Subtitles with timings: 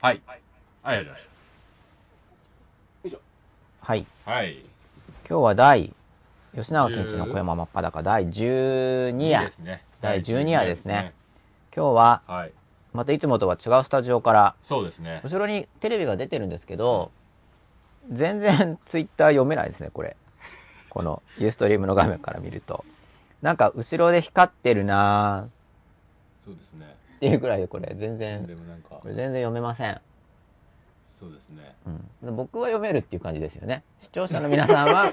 [0.00, 0.22] はい。
[0.84, 1.22] ありがとうござい
[3.12, 3.18] ま
[3.80, 4.00] はい。
[4.00, 4.30] した。
[4.30, 4.52] はい。
[5.28, 5.92] 今日は第、
[6.54, 9.44] 吉永健一の小山真っ裸第12いい夜。
[9.44, 9.82] ですね。
[10.00, 11.12] 第12夜ですね第12夜
[11.74, 12.52] 今日は、はい。
[12.92, 15.20] またいつもとは違うスタジオから、そうですね。
[15.24, 17.10] 後ろにテレビが出てるんですけど、
[18.08, 20.16] 全然ツイッター読めないですね、これ。
[20.90, 22.84] このユーストリームの画面から見ると。
[23.42, 25.48] なんか後ろで光ってるな
[26.44, 26.97] そうですね。
[27.18, 30.00] ていうくらいでこれ全然、でもなんかこ、れ全然読めません。
[31.18, 31.74] そうですね。
[32.22, 33.82] うん、僕は読めるっていう感じですよね。
[34.00, 35.12] 視聴者の皆さんは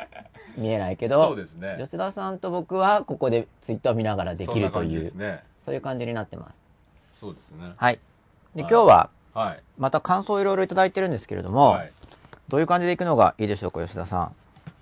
[0.56, 1.76] 見えないけど、そうですね。
[1.78, 5.42] 吉田さんと僕はここでツイッターを見ながらできるという、ですね。
[5.64, 6.50] そういう感じになってま
[7.12, 7.18] す。
[7.20, 7.72] そうですね。
[7.76, 7.98] はい。
[8.54, 9.62] で、はい今日ははい。
[9.78, 11.92] また感想をいろいろいただいてるんですけれども、はい。
[12.48, 14.30] どういう感じでいくのがいいでしょうか、吉田さ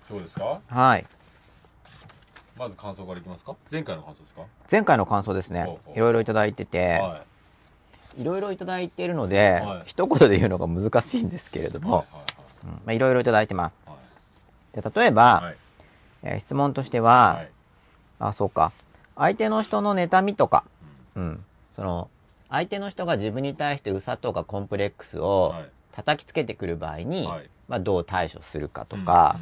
[0.09, 0.45] どうですか？
[0.45, 0.61] ん。
[0.67, 1.05] はい。
[2.61, 3.55] まず感想からいきますか？
[3.71, 4.41] 前回の感想ですか？
[4.71, 7.23] 前回の感想ですねいろいろいただいてて、は
[8.15, 11.81] いろいろいただいているので、はい一言で言うのが難しいんですけれどい。
[11.81, 12.05] も、はい
[12.65, 13.89] うんまあ、いろいろいただいてます。
[13.89, 13.95] は
[14.75, 14.79] い。
[14.79, 15.55] で例えば、はい。
[16.21, 17.49] えー質問としては、はい。
[18.19, 18.71] あ、そうか。
[19.15, 20.63] 相手の人の妬みとか、
[21.15, 21.43] うん。
[21.75, 22.11] その、
[22.47, 29.37] 相手の人が自分に対してうさとかコンプレックスをはい叩きつけてくる場合に、はいまあ、どう対処するかとか、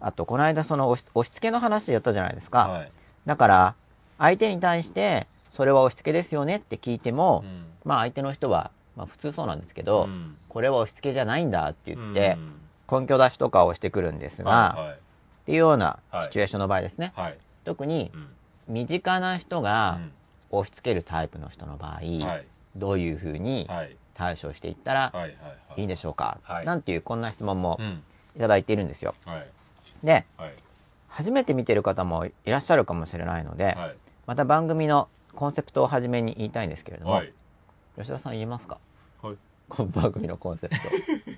[0.00, 2.68] あと、この間その押し押し付けの話やったじゃないですか。
[2.68, 2.92] はい。
[3.24, 3.74] だから、
[4.18, 12.36] 相手に対して、それは押し付けですよねって聞いても、うんまあ相手の人は、まあ普通そうなんですけど、うんこれは押し付けじゃないんだって言って
[12.90, 14.96] う、ん根拠出しとかをしてくるんですが、はいはいっ
[15.46, 17.12] ていうようなはいシチュエーションの場合ですね。
[17.14, 17.38] はい。
[17.64, 18.26] 特にう、ん
[18.74, 20.00] 身近な人が
[20.50, 22.00] う押し付けるタイプの人の場合。
[22.76, 23.96] どういうふうにはい。
[24.18, 25.36] 対処していったらはい。
[25.76, 25.86] はい。
[25.86, 28.02] でしょうか、はいなんていうこんな質問もうん。
[28.36, 29.14] いただいているんですよ。
[29.24, 29.46] はい。
[30.04, 30.54] で、はい。
[31.08, 33.96] 初めて見てる方もいらっしゃるかもしれないので、はい。
[34.26, 37.32] また番組のコンセプトを初めに言いたいんですけれども、はい。
[37.96, 38.78] 吉田さん言えますか？
[39.22, 39.36] はい。
[39.68, 40.82] この番組のコンセプト。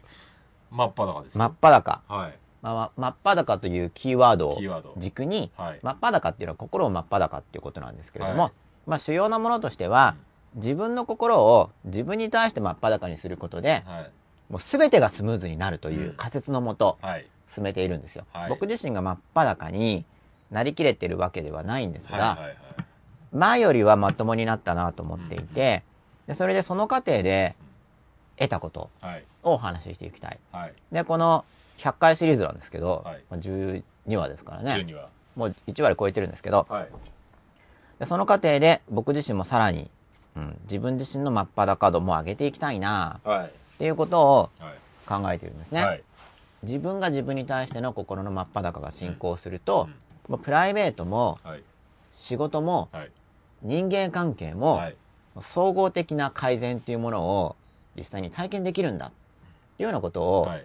[0.71, 1.39] 真っ裸ですよ。
[1.39, 2.03] 真っ裸。
[2.07, 2.35] はい。
[2.61, 5.81] まあまあ、真っ裸というキーワードを軸に、はい。
[5.83, 8.53] 真っ裸っていうのは心を真っ裸っていうことなんですけれども、はい
[8.87, 10.17] まあ主要なものとしては、
[10.55, 14.11] 自分の心を自分に対して真っ裸にすることで、はい。
[14.51, 17.27] もう全てがスムーズになるといううん仮説のもとはい。
[17.53, 18.27] 進めているんですよ。
[18.33, 20.05] はい僕自身が真っ裸に
[20.51, 22.39] なりきれてるわけではないんですが。
[23.33, 25.85] 前よりはまともになったなと思っていて、
[26.27, 27.55] でそれでその過程で
[28.37, 29.25] 得たことはい。
[29.43, 30.39] をお話ししていきたい。
[30.53, 30.75] はい。
[30.91, 31.45] で、この
[31.79, 33.83] 100回シリーズなんですけど、はいまあ12
[34.17, 34.73] 話ですからね。
[34.73, 35.09] 12は。
[35.37, 36.89] もう1割超えてるんですけど、はい。
[38.01, 39.89] でその過程で僕自身もさらに、
[40.37, 43.47] うん、自分自身の真っ裸度も上げていきたいなはい。
[43.47, 44.75] っていうことをはい。
[45.07, 45.83] 考えてるんですね。
[45.83, 46.03] はい。
[46.63, 49.95] 自分が自分に対しての心の真っ裸が進行すると、うん
[50.45, 51.63] プライベートもはい。
[52.13, 53.11] 仕事もはい。
[53.63, 54.97] 人間関係も、はい。
[55.41, 57.57] 総合的な改善っていうものを
[57.97, 59.19] 実際に体験できるんだってい
[59.81, 60.65] うようなことを、はい。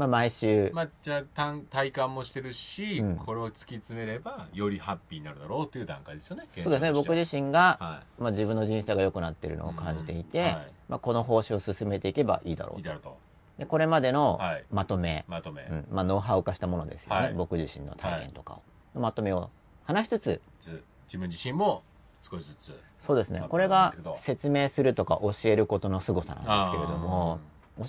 [0.00, 3.16] まあ、毎週、まあ、じゃあ体体感もしてるし、うん。
[3.16, 6.92] これを突き詰めればよりハッピーになるだろうという段階ですよねそうですね。
[6.92, 10.44] 僕身自身が、はまあ、自分の人生が良くなってるのを感じていて、うん。
[10.44, 10.72] はい。
[10.88, 13.18] まあ、この方針を進めていけばいいだろいういだろうと。
[13.58, 14.64] でこれまでのはい。
[14.70, 15.86] まとめ、まとめ、うん。
[15.90, 17.34] まあ、ノウハウ化したものですよね、はい。
[17.34, 18.54] 僕自身の体験とか
[18.94, 19.50] を、まとめを
[19.84, 20.40] 話しつつ。
[20.60, 21.82] ず自分自身も
[22.22, 22.80] 少しずつ。
[23.06, 23.40] そうですね。
[23.40, 27.40] まとこれが説明するとか教えることの凄さなんですけれども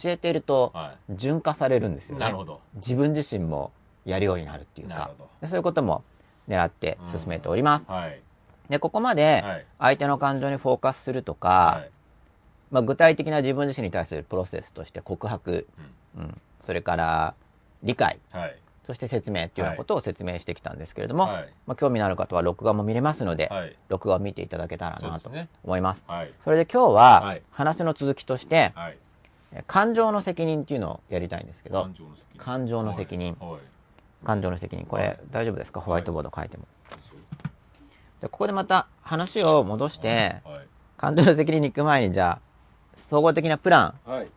[0.02, 2.20] 教えているとは順化されるんですよね。
[2.20, 2.62] いなるほど。
[2.76, 3.72] 自分自身も
[4.06, 4.96] やるようになるっていうか。
[4.96, 6.04] なるほでそういうことも
[6.48, 8.22] 狙って進めております、どはい。
[8.70, 9.66] でここまではい。
[9.80, 11.92] 相手の感情にフォーカスするとか、はい。
[12.72, 15.68] まあ、具体的な自分自身に対するプロセスとして告白、
[16.18, 17.34] うん、それから
[17.84, 18.20] 理解。
[18.32, 18.58] はい。
[18.86, 21.54] そして説明っていうようなことを説明してきたんですけれども、はい。
[21.68, 23.76] まあ、興味のある方は録画も見れますので、はい。
[23.90, 25.32] 録画を見ていただけたらなと
[25.64, 26.04] 思います。
[26.08, 26.34] はい。
[26.44, 27.42] それで今日ははい。
[27.52, 28.94] 話の続きとして、はい。
[28.94, 28.98] え
[29.68, 31.90] 感情の責任っていうのをやりたいんですけど。
[32.38, 33.36] 感、情の責任。
[34.26, 34.86] 感情の責任。
[34.86, 35.82] これ、はい大丈夫ですか？
[35.82, 36.66] ホワイトボード書いても。
[38.22, 40.68] でここでまた話を戻して、はい。
[40.96, 42.40] 感情の責任に行く前に、じゃあ、
[43.10, 44.10] 総合的なプラン。
[44.10, 44.28] はい。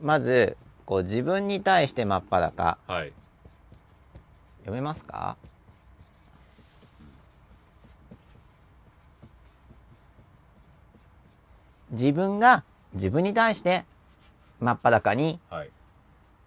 [0.00, 2.78] まず、こう自分に対して真っ裸。
[2.86, 3.12] はい。
[4.60, 5.36] 読めますか？
[11.90, 12.64] 自分が
[12.94, 13.84] 自分に対して
[14.60, 15.70] 真っ裸にはい。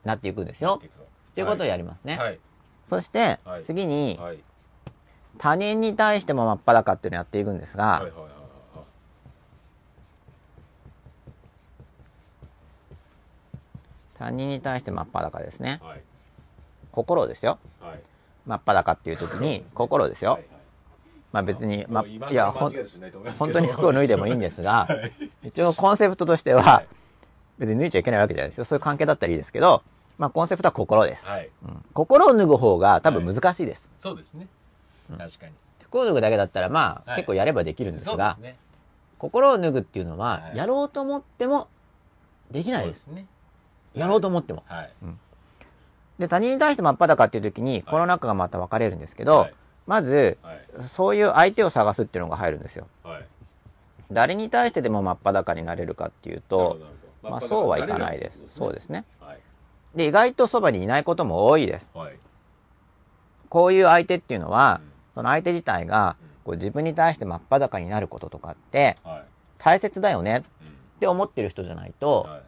[0.04, 0.80] なっていくんですよ。
[0.82, 2.18] っていうことをやりますね。
[2.18, 2.40] はい。
[2.86, 4.40] そしてはい、次にはい。
[5.38, 8.06] 他人に対しても真っ裸っていうのをやっていくんですが、
[14.18, 15.80] 他人に対して真っ裸ですね。
[15.82, 16.02] はい。
[16.92, 17.58] 心ですよ。
[17.80, 18.00] はい。
[18.46, 20.32] 真っ裸っていう時に、心ですよ。
[20.34, 20.46] はい
[21.32, 22.74] まあ別に、まあ、いや、ほん
[23.38, 24.96] 本当に服を脱いでもいいんですが、は
[25.44, 25.50] い。
[25.50, 26.88] 一応コンセプトとしては、はい
[27.60, 28.66] 別に脱いちゃいけないわけじゃないですよ。
[28.66, 29.84] そういう関係だったらいいですけど、
[30.18, 31.26] まあコンセプトは心です。
[31.26, 31.50] はい。
[31.64, 33.86] うん心を脱ぐ方が多分難しいです。
[33.98, 34.48] そうですね。
[35.10, 35.54] 確かに。
[35.84, 38.56] 服を脱ぐだけだったらまあ、はい結構やればできるんですがす、ね。
[39.18, 41.68] 心を脱ぐっていうのは、はいやろうと思っても
[42.52, 43.04] できないです。
[43.06, 43.26] そうね。
[43.94, 44.64] やろうと思っても。
[44.68, 44.92] はい。
[46.20, 49.54] で、他人に対して真っ裸っていう時に、この中がまた分かれるんですけど、はい
[49.88, 50.60] まず、はい。
[50.88, 52.88] そういう相手を探すっていうのが入るんですよ。
[53.04, 53.26] はい。
[54.12, 56.80] 誰に対してでも真っ裸になれるかっていうと、
[57.24, 58.44] まあそうはいかないです。
[58.48, 58.76] そうす。
[58.76, 59.06] ですね。
[59.20, 59.40] はい。
[59.96, 61.92] で、意外とそばにいないことも多いです。
[61.94, 62.16] はい。
[63.50, 69.24] こういう相手っていうのはうん、その相手自体が、こう自分に対して真っ裸になることとかって、はい。
[69.58, 70.46] 大切だよねっうん
[71.00, 72.42] て思ってる人じゃないと、はい。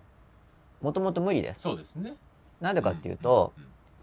[0.84, 1.62] もともと無理です。
[1.62, 2.16] そうですね。
[2.60, 3.54] なんでかっていうと、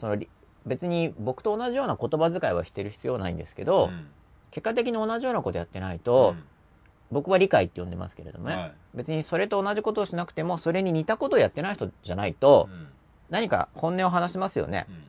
[0.01, 0.29] そのり
[0.67, 4.09] 別に僕と同じような言葉遣いはしてる必要ないんですけど、うん
[4.51, 6.35] 結果的に同じようなことやってないと、
[7.11, 8.73] 僕は理解って呼んでますけれどもね、はい。
[8.95, 12.89] 別にそれと同じことをしなくてもそれに似たことをやってない人じゃないと、うん。
[13.31, 15.05] 何か本音を話しますよね、うん。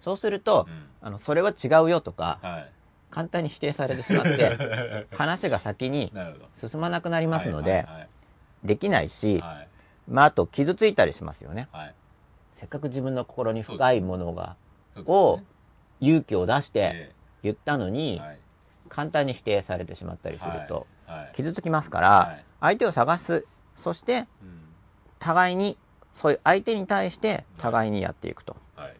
[0.00, 0.84] そうすると、うん。
[1.00, 2.70] あのそれは違うよとかはい。
[3.10, 6.12] 簡単に否定されてしまって 話が先に。
[6.56, 8.08] 進まなくなりますので、はい
[8.64, 9.68] できないし、はい。
[10.08, 11.68] まあ、あと傷ついたりしますよね。
[11.70, 11.94] はい。
[12.54, 14.56] せっかく自分の心に深いものが
[14.94, 15.40] そうを
[16.00, 18.38] 勇気を出してえ言ったのえに、はい。
[18.88, 20.84] 簡単に否定されてしまったりすると、はい。
[21.34, 22.44] 傷つきますから、はい。
[22.60, 23.44] 相手を探す。
[23.76, 24.26] そしてうん。
[25.18, 25.76] 互いに
[26.14, 28.94] そういう相手に対して互いにやっていくと、はい。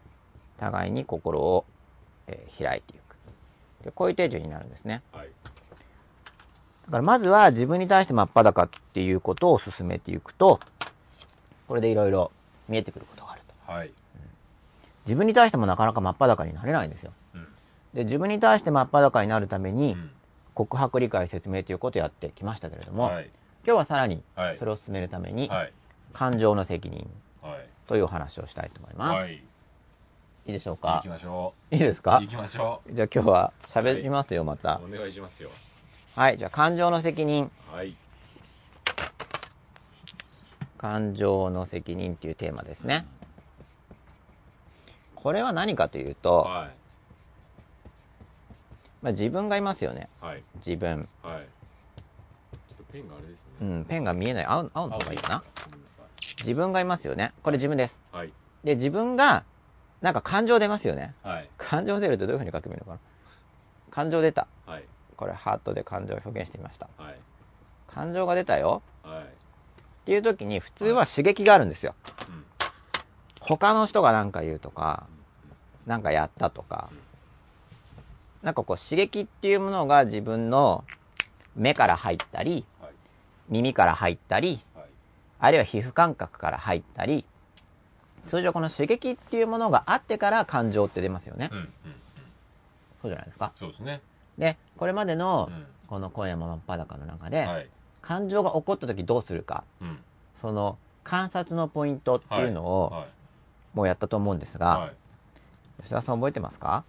[0.59, 1.65] 互いに心を、
[2.27, 3.15] えー開いていく。
[3.85, 5.01] でこういう手順になるんですね。
[5.11, 5.27] はい。
[6.85, 10.59] だからまずは自分に対して真っ裸っていうことを進めていくと
[11.67, 12.31] これでいろいろ
[12.69, 13.71] 見えてくることがあると。
[13.71, 13.91] はい。
[15.05, 17.11] 自分に対してもなかなか真っ裸になれないんですよ。
[17.35, 17.47] うん。
[17.93, 20.11] で自分に対して真っ裸になるためにうん
[20.55, 23.29] 告白理解説明ということをやってきましたけれども、はい。
[23.65, 25.73] 今日はさらにはいそれを進めるためにはい。
[26.13, 27.07] 感情の責任
[27.41, 27.67] はい。
[27.87, 29.41] というお話をしたいと思います、、はいい。
[30.47, 32.01] いでしょう行かきましょいいですう。
[32.01, 32.19] か？
[32.21, 34.91] 行きましょじゃあ今日は喋りますよまたう。
[34.91, 35.49] お願いしますよ。
[36.15, 37.93] はいじゃあ感情の責任はい。
[40.77, 43.05] 感情の責任っていうテーマですね
[45.15, 46.69] これは何かというと、は
[49.05, 50.25] まあ、自分がいますよねい。
[50.25, 50.43] はい。
[50.65, 51.35] 自分はい。
[51.35, 53.49] ちょっとペンがあれですね。
[53.61, 55.43] うんペンが見えない青青の方がいいかな
[56.39, 58.17] 自分がいますよねこれ自分ですい。
[58.17, 58.33] はい。
[58.63, 59.43] で自分が
[60.01, 61.49] なんか感情出ますよねはい。
[61.59, 62.99] 感情出るとどういうふうに書けばいいのかな
[63.91, 64.83] 感情出たはい。
[65.15, 67.15] これハートで感情を表現してみましたはい。
[67.85, 69.21] 感情が出たよはい。
[69.21, 69.27] っ
[70.05, 71.93] ていう時に普通は刺激があるんですよ
[72.27, 72.43] うん。
[73.39, 75.05] 他の人が何か言うとか
[75.85, 76.89] 何かやったとか
[78.45, 80.83] なんかこう刺激っていうものが自分の
[81.55, 82.91] 目から入ったりはい。
[83.49, 84.85] 耳から入ったりはい。
[85.39, 87.25] あるいは皮膚感覚から入ったり
[88.27, 91.57] 通常この刺激っていうものがあってから感情って出ますよねうん。
[91.57, 91.69] うん。
[93.01, 94.01] そうじゃないですかそうですね。
[94.37, 97.67] でこれまでのうんこの今夜も真っ裸の中ではい。
[98.03, 99.97] 感情が起こった時どうするかうん。
[100.39, 103.07] その観察のポイントっていうのをはい。
[103.73, 104.91] もうやったと思うんですが、はい。
[105.81, 106.83] 吉田さん覚えてますか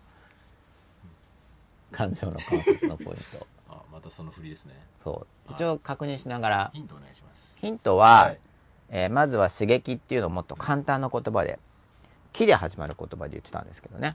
[1.97, 3.47] 感情の観察のポイント。
[3.71, 4.75] あ、またその振りですね。
[5.03, 5.15] そう。
[5.15, 5.55] はい。
[5.55, 6.71] 一応確認しながら。
[6.75, 7.57] ヒントお願いします。
[7.59, 8.41] ヒントは、はい。
[8.89, 11.59] えーまずは刺激っていうのをもっと簡単な言葉で
[12.33, 14.15] 「気」で始まる言葉で言ってたんですけどね。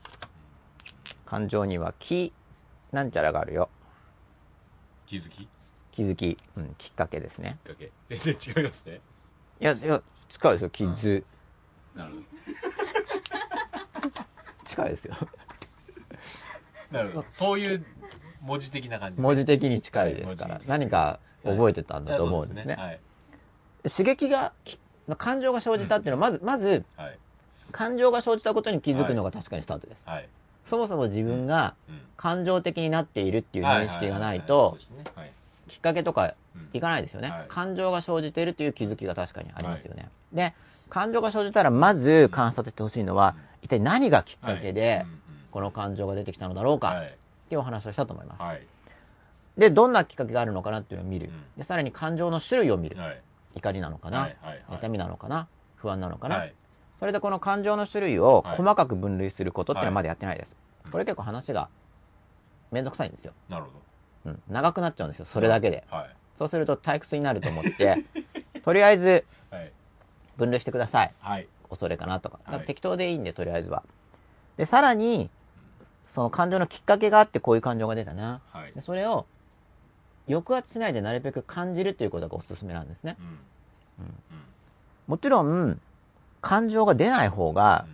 [1.26, 2.32] 感情には「気」
[2.94, 3.70] なんちゃらがあるよ。
[5.06, 5.40] 気づき？
[5.40, 5.50] き
[5.92, 7.58] 気づき、うん、きっかけですね。
[7.60, 7.92] っかけ。
[8.08, 9.02] 全然違いますね。
[9.60, 10.70] いやいや近いですよ。
[10.70, 11.26] 傷、
[11.94, 12.22] なるほ
[14.66, 15.16] 近いですよ。
[15.20, 15.28] ど。
[16.92, 17.26] なるほど。
[17.30, 17.60] そう。
[17.60, 17.86] いう
[18.42, 19.22] 文字的な感じ。
[19.22, 20.60] 文字的に近いですから。
[20.68, 23.00] 何か覚えてたんだと思うんですね,、はい。
[23.90, 24.80] 刺激がき
[25.18, 27.18] 感情が生じたっていうのはまずまずはい。
[27.72, 30.28] 感情が生じたことに気づくのが確かにスタートです、はい。
[30.66, 32.02] そもそも自分がうん。
[32.18, 34.40] 感情的になっているっていうはい認識がない。
[34.40, 34.78] はと。
[35.68, 36.70] きっかけとかうん。
[36.74, 37.46] いかないですよね、はい。
[37.48, 40.54] 感情が生じているという気づきが確かにありますよね、で
[40.90, 45.06] 感情が生じたらまず観察してほしいのは、一体何がきっかけで
[45.52, 47.08] この感情が出てきたのだろうかはい。
[47.08, 47.10] っ
[47.50, 48.62] ていうお話をしたと思います、はい。
[49.58, 53.22] でどんなきっかけがあるのかなっていうのを見る、うんでさらに感情の種類を見る、はい。
[53.56, 54.30] 怒りなのかな。
[54.72, 56.54] 痛みなのかな不安なのかな、はい。
[57.00, 60.48] それでこの感情の種類をはい細かく分類することっていうのはまだやってないです、
[60.88, 61.68] いこれ結構話が
[62.72, 64.32] めんどくさいんですよ、なるほど。
[64.32, 66.10] うん、長くなっちゃうんですよそれだけではい。
[66.38, 68.06] そうすると退屈になると思って
[68.64, 69.72] とりあえずはい。
[70.38, 71.48] 分類してくださいはい。
[71.70, 73.84] 恐れかなとか,、はい適当でいいんでとりあえずは
[74.58, 75.30] でさらに
[76.12, 78.42] その感情のきっかけがあってこういう感情が出たな。
[78.52, 78.74] はい。
[78.74, 78.82] で。
[78.82, 79.26] それを
[80.28, 83.16] 抑圧しないでなるべく感じるということがおすすめなんですね。
[83.20, 84.06] うん。
[84.06, 84.14] うん。
[85.08, 85.80] もちろん、
[86.42, 87.86] 感情が出ない方が、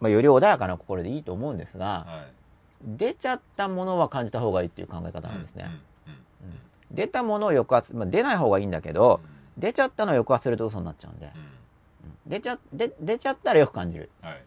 [0.00, 2.96] まあ、より穏やかな心でいいと思うんですが、はい。
[2.98, 5.64] 出ちゃったものは感じた方がいいっていう考え方なんですね。
[5.66, 6.12] うん。
[6.12, 6.16] う
[6.52, 6.58] ん。
[6.92, 9.20] 出たものを抑圧、まあ、出ない方がいいんだけど、
[9.58, 12.30] 出ちゃったのを抑圧すると嘘になっちゃうんで、うん。
[12.30, 14.10] 出ちゃ、で出ちゃったらよく感じる。
[14.20, 14.42] はい。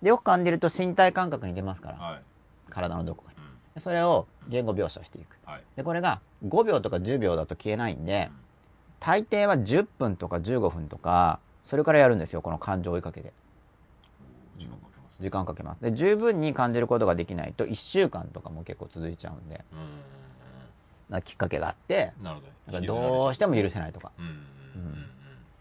[0.00, 2.22] で、よく感じると身体感覚に出ますから、はい
[2.76, 3.80] 体のどこかに。
[3.80, 5.38] それを言語描写していく。
[5.44, 8.30] はいで、これが5秒とか10秒だと消えないんで、
[9.00, 13.32] 大抵は10分とか15分とか、それからやるんですよ、この感情を追いかけて。
[14.58, 15.82] 時間かけます時間かけます。
[15.82, 19.78] で、十分に感じることができないと1週間とかも結構続いちゃうんで、うん
[21.08, 22.30] なきっかけがあって、ど
[22.72, 24.10] かどうしても許せないとか。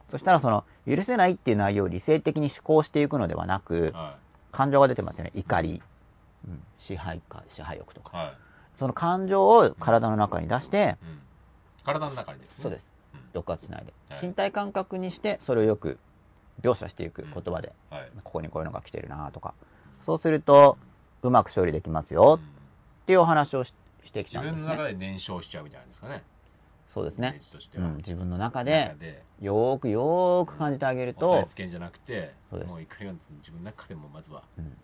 [0.10, 4.18] そしたらその、許せないっていう内容を理性的に思考していくのではなくうん、は
[4.52, 5.32] 感情が出てますよね。
[5.36, 5.82] 怒り、
[6.48, 8.18] うん支配か、支配欲とか。
[8.18, 8.34] いはい。
[8.78, 11.20] その感情を体の中に出して、うん。
[11.84, 12.64] 体の中にですね。
[12.64, 12.92] そうです。
[13.14, 13.20] うん。
[13.34, 13.94] 抑圧しないで。
[14.10, 14.28] はい。
[14.28, 16.00] 身体感覚にして、それをよく
[16.62, 18.10] 描写していく言葉で、はい。
[18.24, 19.54] ここにこういうのが来てるなとか。
[20.02, 20.78] そうすると、
[21.24, 22.40] うまく処理できますよ
[23.04, 23.74] っていうお話をし
[24.04, 24.62] してき自たんですね。
[24.62, 26.24] 分の中で燃焼しちゃうみたいなんですかね。
[26.88, 27.40] そうですね。
[27.78, 32.70] うん、自分の中中で、でよーくよーく感じてあげると押さえつ、けんじゃなくてそうです。
[32.70, 34.44] もう怒りを自分の中でもまずは。
[34.58, 34.78] うん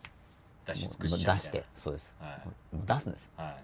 [0.74, 2.16] 出し尽くし出して、そうです。
[2.20, 2.40] なはい。
[2.74, 3.32] 出すんです。
[3.38, 3.56] はい。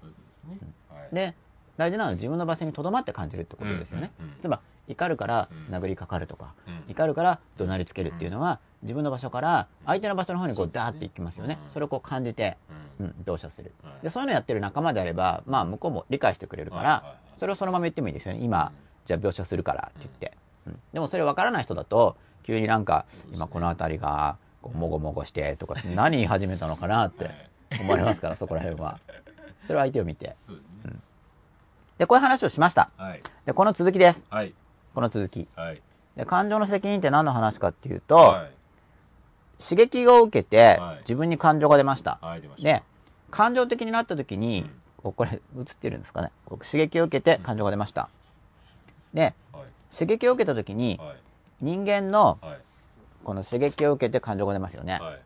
[0.00, 0.68] そういうことですね。
[0.90, 1.14] はい。
[1.14, 1.34] で、
[1.76, 4.12] 大事なのは自分の場所に留まって感じるってことですよね。
[4.18, 4.38] うんうんうん。
[4.38, 5.74] 例えば、怒るからうん。
[5.74, 6.84] 殴りかかるとか、うん。
[6.88, 11.58] 怒るから怒鳴りつけるっていうのは、自分の場所から相手の場所の方にこうダーっていきますよね。
[11.66, 11.72] うん。
[11.72, 12.56] それをこう感じて、
[12.98, 13.06] うん。
[13.06, 13.72] うん、描写する。
[13.82, 14.04] はい。
[14.04, 18.40] で、そういうのやってる仲間であれば、まあ向こうも理解してくれるからはいはいはい、それをそのまま言ってもいいですよね。
[18.42, 18.72] 今、
[19.04, 20.32] じゃあ描写するからって言って。
[20.66, 20.80] うん。
[20.92, 24.36] でもそれ分からない人だと、急になんか、今この辺りが、
[24.66, 27.30] こうもごもごしてとか、何言い始めたのかなって
[27.80, 28.98] 思われますから、 そこら辺は。
[29.66, 30.36] それは相手を見て。
[30.46, 31.00] そうですね
[31.98, 32.90] で、こういう話をしました。
[32.96, 34.26] はいで、この続きです。
[34.28, 34.54] はい
[34.94, 35.48] この続き。
[35.54, 35.82] はい
[36.16, 38.50] で、感情の責任って何の話かっていうと、はい
[39.58, 42.18] 刺激を受けてはい、自分に感情が出ました。
[42.20, 42.82] はいで、
[43.30, 46.32] 感情的になった時に、うんここれ映ってるんですかね。
[46.48, 48.08] 刺激を受けて感情が出ました。
[49.14, 49.62] で、はい
[49.94, 51.16] 刺激を受けた時に、はい
[51.60, 52.65] 人間のはい
[53.26, 55.00] この刺激を受けて感情が出ますよね。
[55.00, 55.20] はい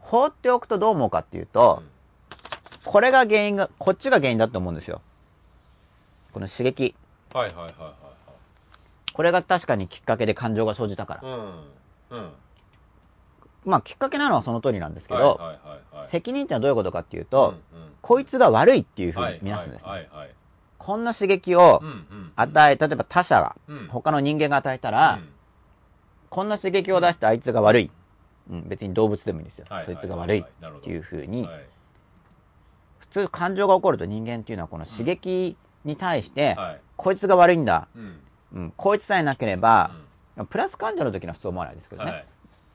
[0.00, 1.82] 放っておくとどう思うかっていうと、
[2.86, 5.02] これが原因が、こっちが原因だと思うんですよ。
[6.32, 6.94] この刺激。
[7.34, 7.92] はいはいはいはい
[9.12, 11.28] これが確かにきっかけで感情が生じたから。
[11.28, 11.38] はい
[12.10, 12.30] うんうん
[13.66, 15.52] まあきっかけなのはその通りなんですけど、はいはいは
[15.92, 19.90] いはい責任ってのはどういうことかっていうと、うんうんこいつが悪いっていうふうにはい見なすんですね。
[19.90, 20.30] はいはいはい
[20.78, 25.28] こんな刺激をうんうん与え、例えば他者が、うん他の人間が与えたら、うん
[26.30, 27.90] こんな刺激を出してあいつが悪い。
[28.50, 29.66] うん、別に動物でもいいんですよ。
[29.68, 30.40] はいそいつが悪い。
[30.40, 31.66] っていうふうに、はい。
[32.98, 36.80] 普通感情が起こると人間っていうのはこの刺激に対して、はい。
[36.96, 37.88] こいつが悪いんだ。
[37.94, 38.20] うん。
[38.54, 39.90] うん、こいつさえなければ、
[40.48, 42.10] プラス感情の時には普通思わないですけどね。
[42.10, 42.26] はい。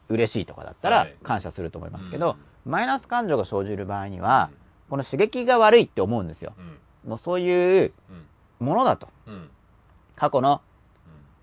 [0.09, 1.15] 嬉しいとかだったらはい。
[1.23, 4.51] 感謝すると思いますけど、マイナス感情が生じる場合には、
[4.89, 6.53] この刺激が悪いって思うんですよ。
[7.05, 7.09] うん。
[7.09, 7.93] もうそういう
[8.59, 8.67] うん。
[8.67, 9.09] ものだと。
[9.27, 9.49] うん。
[10.15, 10.61] 過去の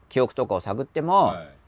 [0.08, 1.59] 記憶とかを探っても、はい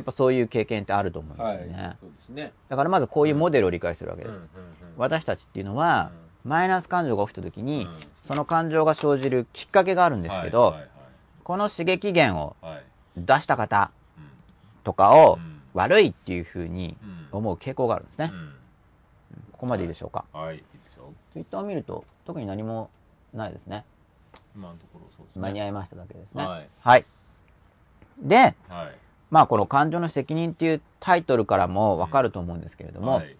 [0.00, 1.96] やっぱそういう経験ってあると思うんですはいよね。
[2.00, 2.52] そうですね。
[2.70, 4.36] だからまずこういうモデルを理解するわけです。
[4.36, 4.48] うんうんうん。
[4.96, 6.10] 私たちっていうのは、
[6.42, 7.98] マイナス感情が起きた時に、うん。
[8.26, 10.88] その感情が生じるきっかけがあるんですけど、はいはい
[11.42, 12.54] この刺激源を
[13.16, 14.24] 出した方うん。
[14.84, 15.60] とかをうん。
[15.74, 17.28] 悪いっていうふうにうん。
[17.32, 18.30] 思う傾向があるんですね。
[18.32, 18.52] うん。
[19.52, 20.24] ここまでいいでしょうか？
[20.32, 21.12] はいいいですよ。
[21.32, 22.88] ツイッターを見ると特に何も
[23.34, 23.84] ないですね。
[24.56, 25.42] 今のところそうですね。
[25.42, 26.46] 間に合いましただけですね。
[26.46, 26.68] はい。
[26.80, 27.04] はい。
[28.22, 28.36] で、
[28.68, 28.96] はい
[29.30, 33.36] まあこの感情の責任っていうタイトルからもわかると思うんですけれども、はい。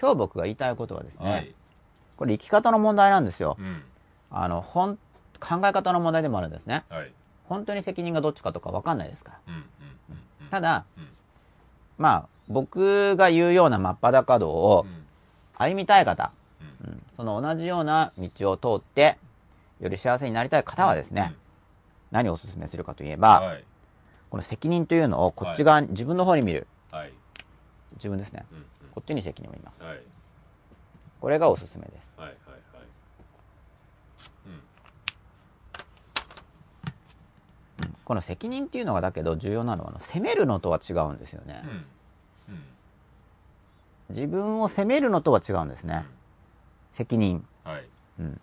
[0.00, 1.54] 今日僕が言いたいことはですね、はい。
[2.16, 3.56] これ生き方の問題なんですよ。
[3.58, 3.82] うん。
[4.30, 4.96] あの、ほん、
[5.40, 6.84] 考え方の問題でもあるんですね。
[6.88, 7.12] はい。
[7.44, 9.54] 本当に責任がどっちかとかわかんないですから。
[10.50, 11.08] ただ、うん。
[11.96, 15.04] まあ、僕が言うような真っ裸道をうん。
[15.60, 16.90] 歩みたい方、うん。
[16.90, 19.18] うんその同じような道を通って、
[19.80, 21.34] より幸せになりたい方はですね、
[22.12, 23.64] 何をお勧めするかといえば、はい
[24.30, 26.66] この責任というのをこっち側に、自分の方に見る。
[26.90, 27.12] はい
[27.96, 28.44] 自分ですね。
[28.52, 29.80] うんこっちに責任を見ます。
[29.82, 30.00] うんはい
[31.20, 32.14] これがおすすめです。
[32.16, 32.58] はいはいはい
[37.82, 41.62] うんこの責任っていうのがだけど重要なのは、責めるのとは違うんですよね。
[41.64, 41.84] うんうん
[44.10, 46.06] 自分を責めるのとは違うんですね。
[46.90, 47.46] 責任。
[47.64, 47.84] はい
[48.20, 48.40] うん。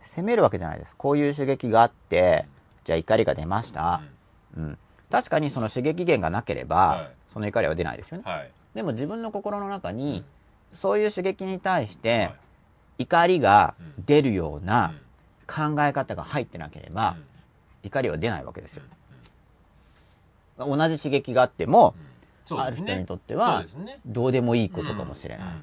[0.00, 0.96] 責めるわけじゃないです。
[0.96, 2.46] こういう刺激があって、
[2.84, 4.00] じゃあ怒りが出ました。
[4.02, 4.08] うん。
[5.10, 7.32] 確かにその刺激源がなければ、はい。
[7.32, 8.24] その怒りは出ないですよね。
[8.24, 8.50] はい。
[8.74, 10.24] でも自分の心の中に、
[10.72, 12.34] そういう刺激に対してはい、
[12.98, 14.04] 怒りがうん。
[14.06, 14.94] 出るような
[15.48, 15.74] うん。
[15.74, 17.16] 考え方が入ってなければ、
[17.82, 18.82] 怒りは出ないわけですよ。
[20.58, 22.56] 同じ刺激があっても、うん。
[22.56, 22.62] ね。
[22.62, 23.64] ある人にとっては
[24.06, 25.46] どうでもいいことかもしれない。
[25.46, 25.54] うん。
[25.54, 25.62] うん。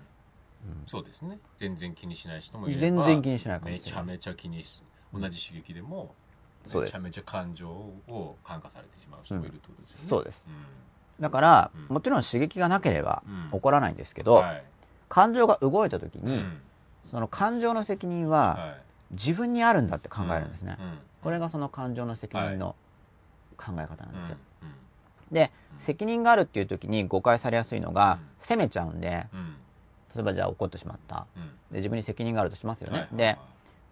[0.86, 1.40] そうですね。
[1.58, 4.00] 全然気にしない人もいれば全然気にしないかもめしれない。
[4.00, 6.16] ちゃめちゃ気にし同じ刺激でも
[6.76, 10.50] めちゃめちゃ感情を感化されてしまう人もいるってことですよね、そうです。
[11.20, 11.96] うだから、うん。
[11.96, 13.58] もちろん刺激がなければうん。
[13.58, 14.64] 起こらないんですけん、ど、はい。
[15.10, 16.62] 感情が動いた時に、うん。
[17.10, 18.88] その感情の責任ははい。
[19.12, 20.78] 自分にあるんだって考えるんですね。
[21.24, 22.76] これがその感情の責任の
[23.56, 24.38] 考え方なんですよ。
[24.64, 25.34] うん。
[25.34, 25.80] で、うん。
[25.80, 28.46] 責任があるっていう時に誤解されやすいのが、うん。
[28.46, 29.56] 責めちゃうんで、うん。
[30.14, 31.26] 例えばじゃあ怒ってしまった。
[31.38, 31.44] うん。
[31.72, 33.00] で、自分に責任があるとしますよね。
[33.00, 33.08] はい。
[33.14, 33.38] で、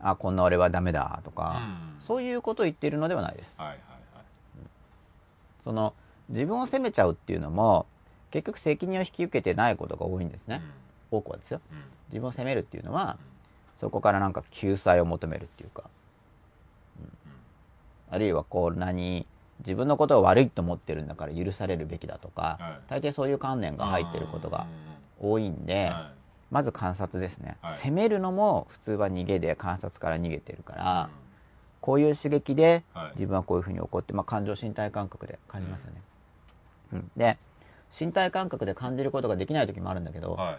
[0.05, 1.61] あ、こんな俺はダメだとうか、
[1.99, 2.01] ん。
[2.05, 3.55] そういうことを言っているのではないです。
[3.57, 4.25] はいはいはい。
[5.59, 5.93] その、
[6.29, 7.87] 自分を責めちゃうっていうのも、
[8.29, 10.61] 結局責任を引き受けてないことが多いんですね。
[11.09, 11.61] 多くはですよ。
[11.71, 11.77] うん。
[11.77, 13.17] うん自分を責めるっていうのは、
[13.75, 15.85] そこからなんか救済を求めるっていうか、
[16.99, 17.11] うん。
[18.11, 19.25] あるいはこう何、
[19.59, 22.89] 自分のことを悪いと思ってるんだから許されるべきだとか、はい。
[22.89, 24.67] 大抵そういう観念が入ってることが
[25.19, 26.11] 多いんうんで、は
[26.55, 27.77] まず観察ですね、はい。
[27.79, 31.13] 責めるのも普通は逃げで観察から逃げてるから、い
[31.81, 33.11] こういう刺激ではい。
[33.15, 36.01] 自分はこういうふうに起こって、まあ、感情身体感覚で感じますよね、
[36.93, 37.11] うん。
[37.17, 37.37] で
[37.99, 40.57] 身体感覚で感じることができない時もあるんだけど、はい。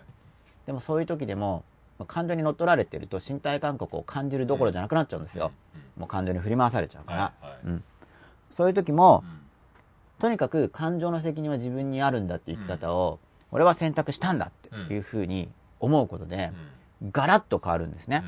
[0.67, 1.65] でもそういう時でも
[1.99, 5.51] まあ感情に乗っ取られてると身体感覚を感じるどころじゃなくなっちゃうんですよ、
[5.97, 6.03] うん。
[6.03, 7.59] もう感情に振り回されちゃうから、はいはい。
[7.65, 7.85] うん、
[8.51, 9.41] そういう時も、うん。
[10.19, 13.19] とにかく感情の責任は自分にあるんだっていう生き方を、
[13.51, 15.49] 俺は選択したんだっていうふうに
[15.81, 16.53] 思うことで、
[17.13, 18.25] ガラッと変わるんですね。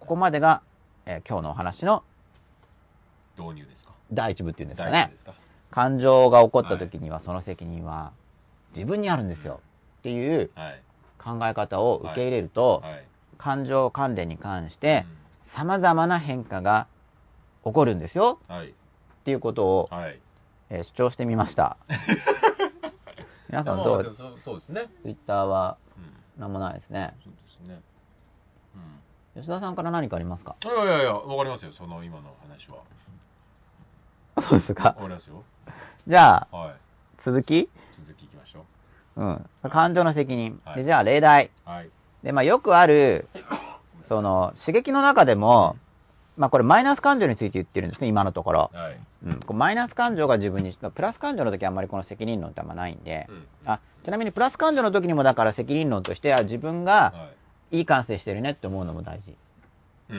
[0.00, 0.62] ここまでが、
[1.06, 2.02] えー今日のお話の
[3.38, 3.92] 導入ですか？
[4.12, 5.12] 第一部っていうんですかね。
[5.70, 8.12] 感情が起こった時にはその責任は
[8.74, 9.60] 自分にあるんですよ。
[9.98, 10.82] っていうはい。
[11.18, 13.04] 考え方を受け入れると、はい。
[13.38, 15.04] 感情関連に関して
[15.44, 16.86] 様々な変化が
[17.64, 18.38] 起こるんですよ。
[18.48, 18.64] っ
[19.24, 20.20] ていうことを、はい。
[20.70, 21.76] えー主張してみました。
[23.50, 24.14] 皆さんどう？
[24.14, 24.86] そうそうですね。
[25.02, 25.85] ツイッターはうん
[26.38, 27.14] 何もないですね。
[27.22, 27.80] そうですね。
[29.34, 30.56] 吉田さんから何かありますか？
[30.64, 32.76] うんいやいやいやわかりますよその今の話は。
[34.42, 34.84] そうですか。
[34.84, 34.94] わ。
[34.94, 35.42] かりますよ。
[36.06, 36.74] じゃあ、はい。
[37.18, 37.68] 続き？
[37.98, 38.64] 続きいきましょ
[39.16, 39.24] う。
[39.24, 39.46] ん。
[39.70, 40.60] 感情の責任。
[40.64, 40.76] はい。
[40.76, 41.50] で、じゃあ、例題。
[41.66, 41.90] うはい。
[42.22, 43.28] で、まあ、よくある、
[44.08, 45.76] その、刺激の中でも、
[46.36, 48.70] まあ、これマイナス感情について言ってるんですね、今のところ。
[48.72, 48.96] はい。
[49.24, 49.56] うん。
[49.56, 53.26] マイナス感情が自分に、プラス感情の時はあんまりこの責任論ってあんまないんで。
[53.28, 57.28] う、んあ、ちなみにプラス感情の時にもだから責任論としては自分がは
[57.72, 57.78] い。
[57.78, 59.34] いい感性してるねって思うのも大事。
[60.10, 60.16] うん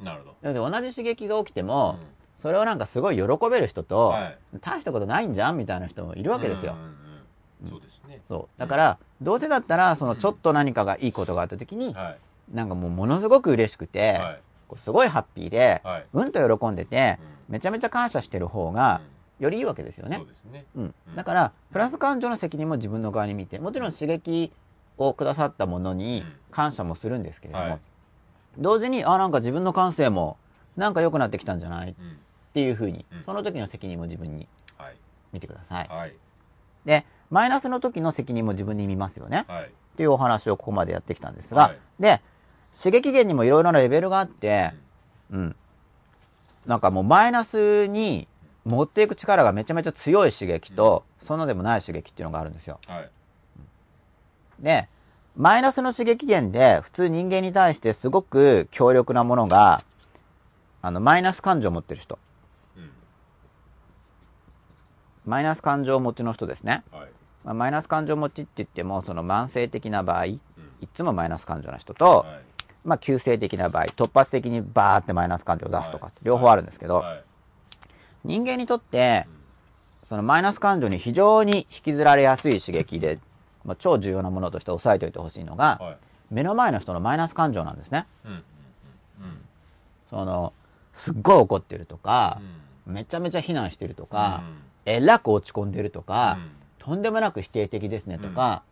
[0.00, 0.04] うん。
[0.04, 1.98] なるほだって同じ刺激が起きてども、
[2.34, 4.38] それをなんかすごい喜べる人と、はい。
[4.60, 6.72] 大したことないんじゃんみたいな人もいるわけですよ。
[6.72, 6.78] うん。
[6.78, 6.90] うんうん
[7.68, 8.22] そうですね。
[8.26, 8.58] そう。
[8.58, 12.18] だから、どうせだったら、そのちょっと何かがいいことがあった時に、はい。
[12.54, 14.40] なんかもうものすごく嬉しくて、はい
[14.78, 16.06] すごいハッピーで、はい。
[16.12, 17.54] うんと喜んでて、うん。
[17.54, 19.00] めちゃめちゃ感謝してる方が、
[19.38, 20.16] よりいいわけですよね。
[20.74, 20.82] そう。
[20.82, 20.94] ん。
[21.08, 21.16] うん。
[21.16, 24.52] だから、プラス感情の責任も自分の側に見て、もちろん刺激
[24.96, 26.32] をくださったものにうん。
[26.50, 27.80] 感謝もするんですけれども、はい。
[28.58, 30.36] 同時に、あ、なんか自分の感性も、
[30.76, 31.90] なんか良くなってきたんじゃない？
[31.90, 32.18] っうん。
[32.52, 34.96] ていうふうにうん、その時の責任も自分にはい。
[35.32, 35.88] 見てください。
[35.88, 36.14] はい。
[36.84, 39.44] で、マイナスの時の責任も自分に見ますよね。
[39.46, 39.64] はい。
[39.66, 41.78] っていうお話をここまでやってきたんですが、はい。
[42.00, 42.20] で、
[42.76, 44.72] 刺激源にもいろいろなレベルがあって、
[45.30, 45.56] うん。
[46.66, 48.28] なんかもうマイナスに
[48.64, 52.78] 持っていく力がめちゃめちゃ強い刺激と、そんなでもない刺激っていうのがあるんですよ。
[52.86, 53.10] はい
[54.60, 54.88] で、
[55.36, 59.82] マイナスの刺激源で普通人間に対してすごく強力なものが、
[60.82, 62.18] あの、マイナス感情を持ってる人。
[62.76, 62.90] うん
[65.26, 66.82] マイナス感情持ちの人ですね。
[66.90, 67.08] はい
[67.44, 72.49] まあ、マイナス感情持ちって言っても、その慢性的な場合、いうんつもマイナス感情な人と、はい
[72.84, 77.24] まあ、急性的な場合、突発的にバーってマイナス感情を出すとか両方あるんですけど、はい。
[78.24, 79.26] 人間にとって、
[80.08, 83.18] そのマイナス感情に非常に引きずられやすい刺激で、
[83.64, 85.96] まあ、超重要なものとして押さえておいてほしいのが、はい。
[86.30, 88.06] 目の前の人のマイナス感情なんですね。
[90.08, 90.52] その、
[90.92, 92.40] すっごい怒ってるとか
[92.86, 92.94] う、ん。
[92.94, 94.42] めちゃめちゃ非難してるとか、
[94.86, 94.92] うん。
[94.92, 96.50] えらく落ち込んでるとか、うん。
[96.78, 98.62] とんでもなく否定的ですねとか、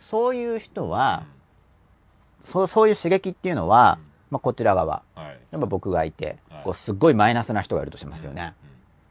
[0.00, 1.24] そういう人は、
[2.44, 3.98] そうそういう刺激っていうのは、
[4.30, 5.02] まあ、こちら側。
[5.14, 8.54] はい例えば僕がいてはい、こうすっごいマイナスな人がいるとしますよね。
[8.62, 8.70] うん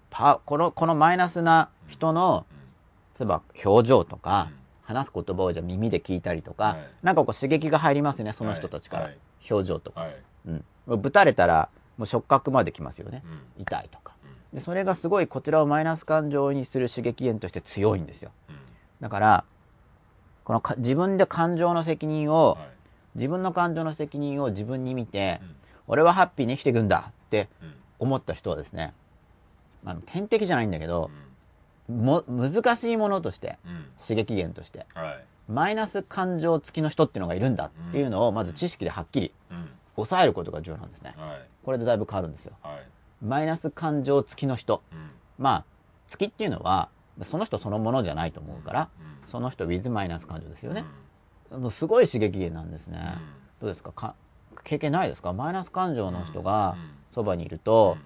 [0.10, 2.46] パこの、このマイナスな人の、
[3.20, 9.04] 例えば表情とか、うん話す言葉をじゃあ耳で聞いたりとか、はいなんかこう刺激が入りますね、その人たちから。
[9.06, 9.18] はい
[9.50, 10.02] 表情とか。
[10.02, 10.16] はい
[10.48, 10.52] う
[10.96, 11.02] ん。
[11.02, 13.24] ぶたれたら、もう触覚まできますよね。
[13.58, 14.14] うん痛いとか。
[14.52, 18.32] うんで、それがすごいこちらをマイナス感情にする刺激源として強いんですよ。
[18.50, 18.56] うん
[19.00, 19.44] だから、
[20.44, 22.73] このか自分で感情の責任を、はい
[23.16, 25.56] 自分の感情の責任を自分に見て、うん。
[25.88, 27.74] 俺はハッピーに生きていくんだってうん。
[28.00, 28.94] 思った人はですね、
[29.84, 31.10] まあ、天敵じゃないんだけど、
[31.90, 33.86] も難しいものとしてうん。
[34.00, 35.24] 刺激源としてはい。
[35.48, 39.70] マイナス感情付きの人っていうのがいるんだっていうのをまず知識ではっきりうん。
[39.96, 41.14] 抑えることが重要なんですね。
[41.18, 41.48] はい。
[41.64, 42.54] これでだいぶ変わるんですよ。
[42.62, 42.88] はい。
[43.22, 44.82] マイナス感情付きの人。
[44.92, 45.12] うん。
[45.38, 45.66] まあ
[46.08, 46.90] 付きっていうのは
[47.24, 49.30] その人そのものじゃないと思うからうん。
[49.30, 50.82] その人 with マイナス感情ですよね。
[50.82, 50.88] うん
[51.58, 53.00] もうすごい刺激源なんですね。
[53.00, 53.22] うん。
[53.62, 53.92] どうですか？
[53.92, 54.16] か
[54.64, 55.34] 経験ないですか？
[55.34, 56.90] マイナス感情の人がうん。
[57.14, 57.98] そばにいると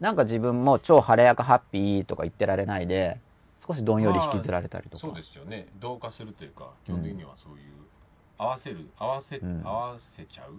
[0.00, 3.20] なんか自分も超晴れやかハッピーとか言ってられないで
[3.66, 4.98] 少しどんより引きずられたりとか。
[4.98, 5.66] そうですよね。
[5.80, 7.72] 同化するというか基本的にはそういう
[8.38, 9.62] 合わせる合わせ、ん。
[9.64, 10.54] 合わせちゃう？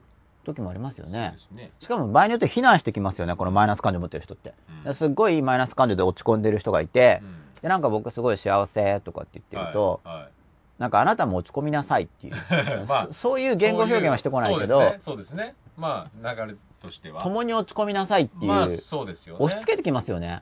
[0.45, 1.35] 時もありますよね。
[1.51, 1.71] ね。
[1.79, 4.53] しかも場合によって非難してきますよねこのマイナス感情を持ってる人って。
[4.85, 4.93] うん。
[4.93, 7.61] すっごいマイナス感情で落ち込んでる人がいてうん。
[7.61, 10.29] でなんか僕すごい幸せとかって言ってると、はいはい
[10.79, 12.33] なんかあなたも落ち込みなさいっていう、
[12.87, 15.55] まあそそういう言語表現はしてこないけど、そうですねそうですね。
[15.77, 17.21] まあ流れとしては。
[17.21, 19.45] 共に落ち込みなさいっていう、まあそうですよね。
[19.45, 20.41] 押し付けてきますよね。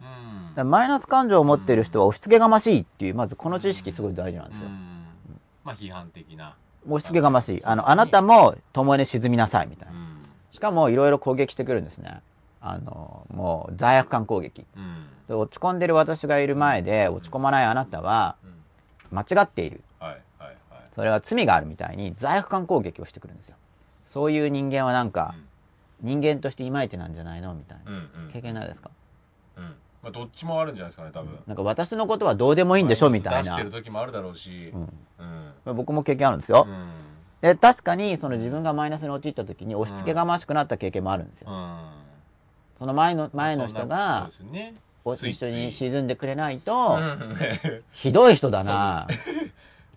[0.56, 0.70] うん。
[0.70, 4.68] マイナス感情を持ってる人は押し付けがましいっていう、まずこの知識すごい大事なんですよ。
[4.68, 4.70] う。
[4.70, 5.06] ん。
[5.64, 6.56] まあ批判的な。
[6.88, 7.66] 押し付けがましい。
[7.66, 10.00] あの、あなたも共に沈みなさいみたいうな。
[10.00, 10.26] ん。
[10.52, 12.22] しかもいろいろ攻撃してくるんですね。
[12.62, 14.66] あの、もう罪悪感攻撃。
[14.76, 15.06] うん。
[15.28, 18.48] で落ち込んでる私がいる前で落ち込まないあなたはう
[19.16, 19.18] ん。
[19.18, 19.84] 間違っている。
[20.98, 23.56] それは罪があるみたいに罪悪感攻撃をしてくるんですよ。
[24.10, 25.36] そういう人間はなんか、
[26.02, 27.92] 人間としていまいちなんじゃないのみたいな。
[27.92, 28.32] うんうん。
[28.34, 28.90] 経験ないですか？
[29.58, 29.64] うん。
[30.02, 31.38] まあどっちもあるんじゃないですかね多分。
[31.46, 33.44] なんか私のことはどうでもいいんでしょみたいな。
[33.44, 33.64] 出して。
[33.64, 34.74] る時もあるだろうし。
[34.74, 34.94] うん。
[35.68, 35.76] うん。
[35.76, 36.66] 僕も経験あるんですよ。
[36.68, 36.72] う。
[36.72, 36.90] ん。
[37.42, 41.52] で、確かにその自分がマイナスに陥った時に押し付けがましくなった経験もあるんですよ。
[41.52, 41.78] うん。
[42.80, 44.32] その前の、前の人そが
[45.06, 47.36] 一緒に沈んでくれないとう、ん。
[47.92, 49.08] ひどい人だな。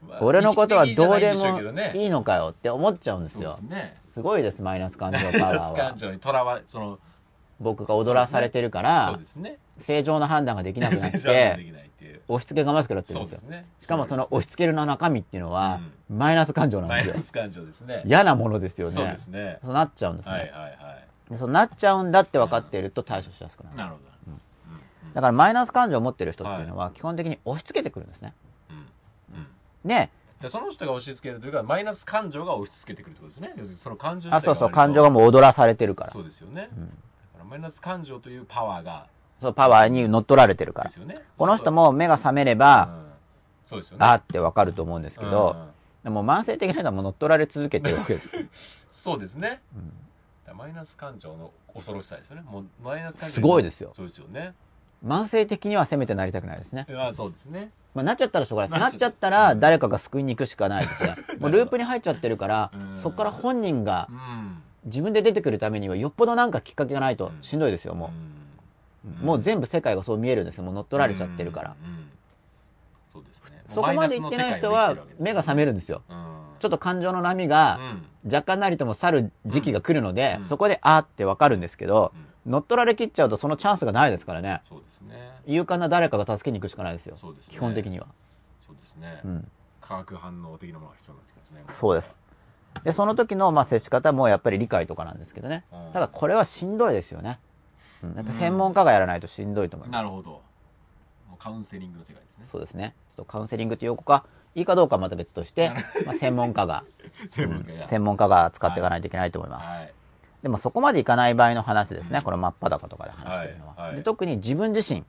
[0.09, 1.61] まあ俺のことはどうでも
[1.95, 3.61] いいのかよって思っちゃうんですよす。
[3.63, 5.97] ねすごいです、マイナス感情 パワーはマイナス感。
[5.97, 6.99] 情にとらわれその
[7.61, 11.19] 僕が踊らされてるからで、すね正常な判断ができなくなって、
[12.29, 13.39] 押し付けがましくなってるんですよ。
[13.41, 17.13] すねしかもその押し付けるの中身っていうのは、マイナス感情なんですよ。
[17.13, 19.19] マイナス感情ですね嫌なものですよそうでね。
[19.19, 20.33] すねそうなっちゃうんですね。
[20.33, 23.77] はいはいはいでそうなっちゃうんだって分かっていると対処しやすくなる。
[23.77, 24.11] なるほど
[25.15, 28.33] だからマイナス感情を持ってる人っていうのは基本的に押し付けてくるんですね。
[28.45, 28.50] うん
[29.85, 33.53] うんで、でその人が押し付けるというかマイナス感情が押し付けてくるってことですね。
[33.57, 36.11] 要するにその感情あ、そうそう、感情がもう踊らされてるから。
[36.11, 36.71] そうですよね、だか
[37.39, 39.07] らマイナス感情というパワーが。
[39.41, 41.05] そう、パワーに乗っ取られてるから。
[41.05, 41.19] ね。
[41.37, 43.11] この人も目が覚めれば、うん。
[43.67, 44.07] そうですよね。
[44.07, 45.71] あーってわかると思うんですけうんど、うん。
[46.05, 48.31] でも慢性的な人はもう乗っ取られ続けてるわけです。
[48.91, 49.61] そうですね、だか
[50.47, 52.43] らマイナス感情の恐ろしさですよね。
[52.43, 53.91] もうマイナス感情すごいですよ。
[53.95, 54.55] そうですよね。
[55.05, 56.87] 慢性的には攻めてなりたくないですね。
[56.91, 58.71] まあそうですねまあ、なっちゃったらしょうがない。
[58.71, 58.81] です。
[58.81, 61.17] なっちゃなったら誰かが救いに行くしかないですね。
[61.39, 64.63] もうループに入っちゃってるからうん、そこから本人がうん。
[64.85, 68.13] 自分で出てくるためにはよっぽどなんかきっかけがないとしんどいですよ、も
[69.23, 69.25] う。
[69.25, 70.65] もう全部世界がそう見えるんですよ。
[70.65, 71.77] もう乗っ取られちゃってるから。
[73.13, 73.61] そうですね。
[73.69, 76.03] そこまで行ってない人は目が覚めるんですよ。
[76.59, 77.79] ちょっと感情の波が
[78.25, 80.45] 若干なりとも去る時期が来るので、うん。
[80.47, 82.13] そこであーってわかるんですけど、
[82.47, 84.61] 乗っ取られきっちゃうとそのチャンスがないですからね。
[84.63, 87.15] そうですね勇敢な誰かが助けに行くしかないですよ。
[87.17, 88.07] そうですね基本的には。
[88.67, 89.51] そうですねうん。
[89.81, 92.17] 化学反応的なものが必要になってきますねそうです。
[92.85, 95.93] で、その時の、まあ、接し方もやっぱり理解とかなんですけどねうん。
[95.93, 97.41] ただ、これはしんどいですよね。
[98.03, 98.15] うん。
[98.15, 99.97] やっぱ専門家がやらないとしんどいと思います。
[99.97, 100.41] なるほども
[101.35, 102.95] うカウンセリングの世界ですねそうですね。
[103.11, 104.25] ちょっとカウンセリングっていう子か、
[104.55, 105.71] いいかどうかはまた別として、
[106.07, 106.85] まあ、専門家が、
[107.31, 109.71] 専門家が専門家が使っていかないといけないと思います。
[109.71, 109.93] はい
[110.43, 112.23] でもそこまでいかない場合の話ですね。
[112.23, 113.75] この真っ裸とかで話してるのは。
[113.77, 115.01] はいはいで特に自分自身。
[115.01, 115.05] うん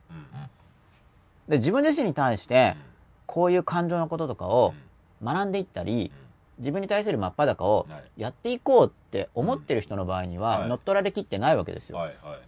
[1.50, 2.78] で自分自身に対して、
[3.26, 4.74] こういう感情のこととかを
[5.22, 6.12] 学んでいったり、
[6.60, 11.98] 自分に対する真っ裸をはいやっていこうって思ってる人の場合にははい乗っ取られきってないわけですよ。
[11.98, 12.40] はいはい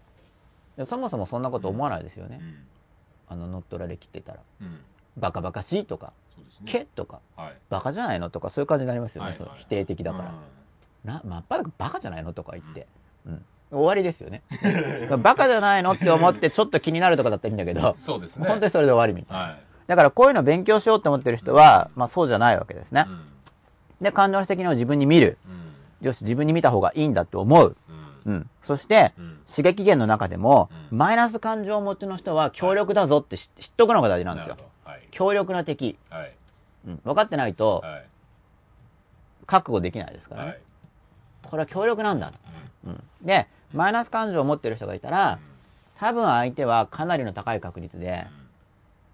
[0.77, 2.39] でそもそもそんなこと思わないですよね。
[2.41, 2.55] うん
[3.27, 4.39] あの乗っ取られきってたら。
[4.61, 4.79] うん
[5.17, 6.11] バカバカしいとか、
[6.61, 9.29] ねけとか、はいバカじゃないのとかそういう感じになりますよね。
[9.29, 10.33] はいはいその否定的だから。
[11.05, 12.87] うんな、真っ裸バカじゃないのとか言って。
[13.25, 13.45] うん。
[13.71, 14.43] 終わりですよね。
[15.19, 19.43] バカじゃないのって思ってちょっと気になるとかだったらいいんだけど、そうですね本当にそれで終わりみたいな。
[19.43, 23.11] はいだからこういうのを勉強しようって思ってる人は、まあそうじゃないわけですねう。
[23.11, 23.21] ん
[24.01, 25.37] で、感情の責任を自分に見る。
[25.45, 25.63] うん
[26.07, 27.75] よし、自分に見た方がいいんだって思う。
[28.25, 28.49] うんうん。
[28.61, 35.97] そして、うん刺激源の中でも、うんマイナス感情を持ちの人は強力だぞって知知っとくのが大事なんですよはい強力な敵。
[36.09, 36.33] はい
[36.87, 37.01] うん。
[37.03, 38.05] 分かってないと、はい
[39.45, 40.49] 覚悟できないですからね。
[40.51, 40.61] はい
[41.49, 42.37] これは強力なんだと。
[42.87, 43.03] うん。
[43.21, 45.39] で、マイナス感情を持ってる人がいたら、
[45.95, 48.27] 多分相手はかなりの高い確率で、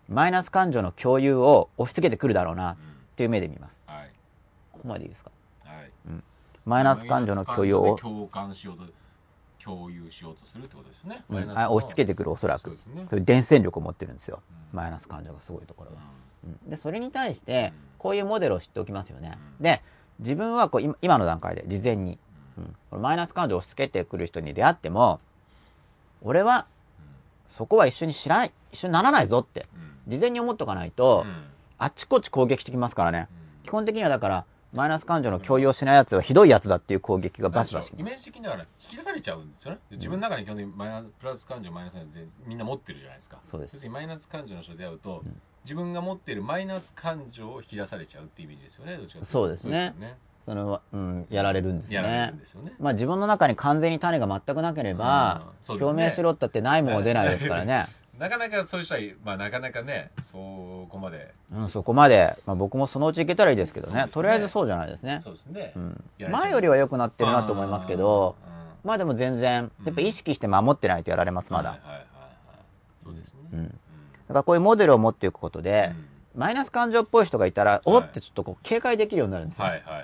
[0.08, 2.76] マイナス感情の共有を押し付けてくるだろうな、っ
[3.16, 3.82] ていう目で見ます。
[3.86, 4.12] はい。
[4.72, 5.32] ここまでいいですか？
[5.66, 5.92] はい。
[6.66, 7.96] マイナス感情の共有を。
[7.98, 8.84] 共感しようと
[9.64, 11.24] 共有しようとするってことですね。
[11.30, 11.50] うん。
[11.50, 12.78] 押し付けてくるおそらく。
[13.10, 14.42] そういう伝染力を持ってるんですよ。
[14.72, 14.78] うん。
[14.78, 15.98] マイナス感情がすごいところは。
[16.46, 16.70] ううん。
[16.70, 17.80] でそれに対してうん。
[17.98, 19.38] こういうモデルを知っておきますよね。
[19.60, 19.64] うん。
[19.64, 19.82] で
[20.20, 22.18] 自分はこう今今の段階で事前に、
[22.92, 23.02] うん。
[23.02, 25.20] マイナス感情を押し付けてくる人に出会っても
[26.22, 26.66] 俺は
[27.50, 30.12] そこは一緒に知らない一緒にならないぞってんうん。
[30.12, 31.44] 事前に思っとかないと、うん。
[31.78, 33.28] あっちこっち攻撃してきますからね
[33.64, 33.66] うん。
[33.66, 39.80] 基本的にはだからマイナス感情の共有をしないやつはひどいやつだっていう攻撃がバシバシイメージ的にだから引き出されちゃうんですよね。
[39.90, 43.40] で自分の中に基本的にマイナスプラス感情マイナス感情全みんな持ってるじゃないですか。
[43.42, 43.90] そうです。
[43.90, 45.24] マイナス感情の人と出会うと、
[45.64, 48.98] 自分が持っているマイナス感情を引き出されちゃうっていうイメージですよね。
[48.98, 49.26] どっちかといと。
[49.28, 49.94] そうですね。
[49.94, 50.18] そうですよ
[50.50, 52.74] その、うん、やられるんですやられるねんですよね。
[52.80, 55.76] まあ自分の中に完全に種が全くなければ、ね。
[55.80, 57.86] 表明しろったってないもんは出ないですからね、
[58.18, 61.34] なかなかそういう人は、まあ、なかなかねそこまで。
[61.54, 64.06] うん、そこまで、まあ、僕もそのうちいけたらいいですけどね。
[64.06, 64.12] ね。
[64.12, 65.20] とりあえずそうじゃないですね。
[65.22, 66.04] そうですね、うん。
[66.32, 68.48] 前よりは良くなってるなと思いますけどう
[68.86, 68.90] ん。
[68.90, 72.06] まあでも全然やっぱ意識して守ってないとやられますまだ、はいはいはいはい。
[73.04, 73.80] そうですね、うん、
[74.30, 75.92] だうんからこういうモデルを持っていくことで、
[76.36, 76.42] うん。
[76.42, 78.04] マイナス感情っぽい人がいたら、おはい。
[78.06, 80.02] ってちょっとこう警戒できるようになるんですよ、はいはいは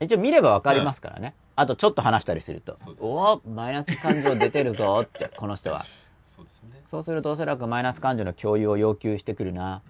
[0.00, 0.04] い。
[0.04, 5.84] 一応見ればわかりますからね、あとちょっと話したりするとおマイナス感情出てるぞって この人は。
[6.26, 6.82] そうですね。
[6.90, 9.82] そうするとおそらくマイナス感情の共有を要求してくるな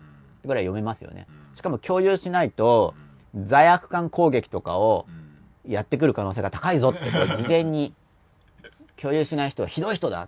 [0.45, 0.49] うん。
[0.49, 1.27] ぐらい読めますよね。
[1.51, 1.57] うん。
[1.57, 2.95] しかも共有しないと
[3.35, 5.29] 罪悪感攻撃とかをうん。
[5.71, 7.93] やってくる可能性が高いぞってこれ事前に
[8.97, 10.27] 共有しない人はひどい人だ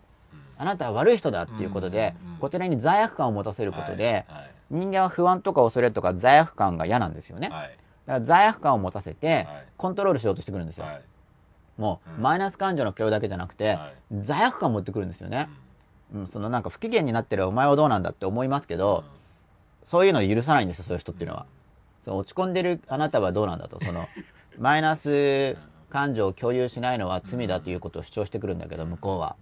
[0.61, 7.49] あなたは悪い人だっていうことでうんうんこちらに罪悪感を持たせることではい人間は不安とか恐れとか罪悪感が嫌なんですよね。
[7.49, 9.47] だかはいら罪悪感を持たせてはい。
[9.77, 10.85] コントロールしようとしてくるんですよ。
[10.85, 11.03] はい。
[11.77, 12.23] もううん。
[12.23, 13.95] マイナス感情の共有だけじゃなくてはい。
[14.23, 15.49] 罪悪感を持ってくるんですよね。
[16.15, 16.21] うん。
[16.21, 19.03] うんそのなんか不機嫌になってるお前はどうなんだって思いますけど
[19.85, 21.47] そういうのを許さないんですよそういう人っていうのは。
[22.05, 23.81] そう落ち込んでるあなたはどうなんだと。
[23.85, 24.07] その
[24.59, 25.57] マイナス
[25.91, 29.35] 感情を共有しないのは罪だということを主張してくるんだけど向こうは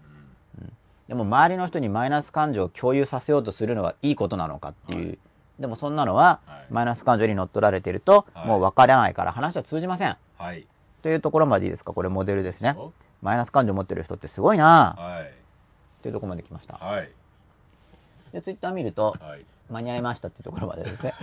[1.09, 5.17] でも周りの人にマイナス感情を共有させようとするのはいいことなのかっていう、は
[5.59, 6.67] でもそんなのははい。
[6.71, 8.47] マイナス感情に乗っ取られてるとはい。
[8.47, 10.17] もう分からないから話は通じません。
[10.37, 10.67] はい。
[11.03, 11.93] というところまでいいですか？
[11.95, 12.75] これモデルですね。
[12.77, 12.93] そ
[13.23, 14.97] マイナス感情を持ってる人ってすごいな。
[14.99, 15.33] うはい。
[16.03, 16.77] というところまで来ました。
[16.77, 17.11] はい。
[18.33, 19.45] でツイッター見るとはい。
[19.71, 21.15] 間に合いましたっていうところまでですね。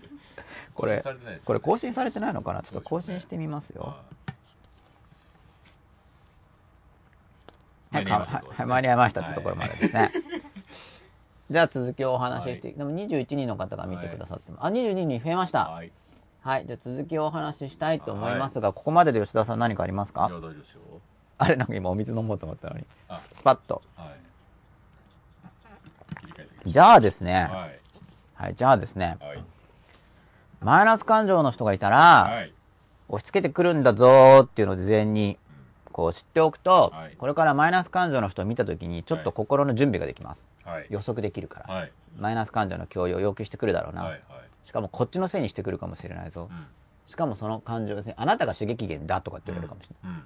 [0.74, 1.02] これね。
[1.44, 2.62] これ更新されてないのかな？
[2.62, 3.96] ちょっと更新してみますよ
[7.92, 10.12] ははい、間に合いましたはい間に合いましたってところまでですね。
[11.50, 14.66] じゃあ続きをお話しして、でも21人の方が見てくださってます。
[14.66, 15.68] あ、22人増えました。
[15.68, 15.90] はい。
[16.42, 20.28] はい、じゃあ続きをお話ししたいと思いますが、ここまでで吉田さん何かありますか？
[20.30, 20.80] いや大丈夫ですよ。
[21.38, 22.86] あれなんか今お水飲もうと思ったのに。
[23.08, 23.82] あスパッと。
[23.96, 24.12] は
[26.64, 26.70] い。
[26.70, 27.80] じゃあですね、まはい。
[28.34, 29.42] はい、じゃあですね、はい。
[30.60, 31.96] マイナス感情の人がいたら、
[32.30, 32.52] はい。
[33.08, 35.36] 押し付けてくるんだぞーっていうのを事前に、
[36.00, 40.48] こう知っておくと、はいこれからマイナス感情の人を見たときに、ちょっと心の準備ができます。
[40.64, 41.74] はい予測できるから。
[41.74, 44.04] はいマイナス感情の共有を要求してくるだろうな。
[44.04, 44.20] はいはい
[44.64, 46.48] しかもこっちのせいにしてくるかもしれないぞ。
[46.50, 46.66] うん
[47.06, 50.18] しかもその感情ですね、あなたが刺激源だとかって言われるかもしれない。
[50.18, 50.22] うん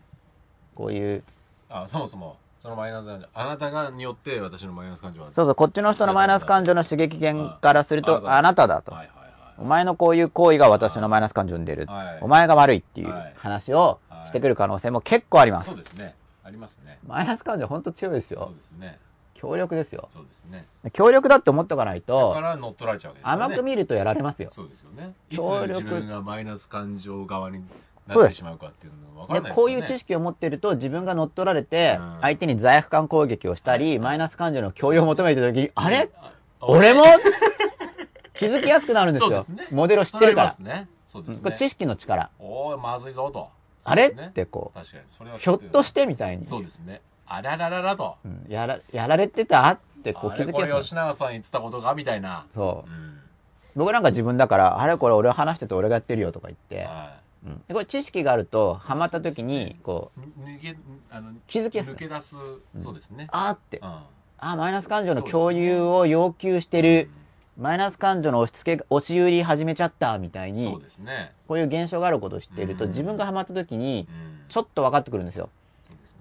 [0.76, 1.24] こういう、
[1.70, 8.92] あそもそもそのマイナス感情あなたがによって私のマイナス感情はそうそう、こっちの人のマイナス感情の刺激源からすると、ああなただと。
[8.92, 9.24] はいはい
[9.56, 12.18] お前のこういう行為が私のマイナス感情を生んでるはい。
[12.20, 15.68] お前が悪いっていうはい話をはいしてくる可能性も結構あります。
[15.70, 15.78] そう。
[15.78, 16.14] ですね。
[16.42, 16.98] ありますね。
[17.06, 18.54] マイナス感情ほんと強いですそうよ。
[18.54, 18.98] ですね。
[19.34, 20.06] 強力ですよ。
[20.08, 20.64] そうですね。
[20.92, 23.44] 強力だって思っとかないだとか、ら乗っ取られちゃうわけですよね。
[23.44, 24.48] 甘く見るとやられますよ。
[24.50, 25.14] そうですよね。
[25.30, 27.62] いつ協力自分がマイナス感情側に
[28.06, 29.74] なってしまうかっていうのは分からないですよね。
[29.74, 32.18] でこういう知識を持ってると自分が乗っ取られてうん。
[32.20, 36.10] 相手に罪悪感攻撃をしたりマイナス感情の共有を求めてる時にあれ？
[36.16, 37.04] あ俺も？
[38.34, 39.42] 気づきやすくなるんですよ。
[39.42, 39.66] すね。
[39.70, 40.50] モデルを知ってるから。
[40.52, 40.94] そうなりますね。
[41.06, 41.52] そうですね。
[41.52, 42.30] 知識の力。
[42.38, 43.48] おおまずいぞと
[43.84, 44.08] あれ？
[44.08, 46.46] ってこうひょっとしてみたいに。
[46.46, 47.00] そうですね。
[47.26, 48.16] あららららと。
[48.24, 48.46] うん。
[48.48, 49.68] やらやられてた？
[49.68, 50.44] ってこうあれ？
[50.46, 52.46] これ気づきやすくなる吉永さん言ってたことがみたいな。
[52.54, 52.90] そう。
[52.90, 53.20] うん。
[53.76, 57.62] 僕なんか自分だからあれこれ俺話してて俺がやってるよとか言って、はうん。
[57.66, 60.20] でこれ知識があるとハマった時にこう
[60.50, 60.76] い抜け
[61.10, 61.94] あの気づきやすい。
[61.94, 62.36] 抜け出す。
[62.82, 63.28] そうですね。
[63.30, 63.78] あーって。
[63.78, 63.98] うん。
[64.38, 67.08] あマイナス感情の共有を要求してる、
[67.56, 71.32] マイナス感情の押し付け押し売り始めちゃったみたいにそうですね。
[71.46, 72.90] こういう現象があることを知っていると、うん。
[72.90, 74.48] 自分がハマった時にうん。
[74.48, 75.50] ちょっと分かってくるんですよ。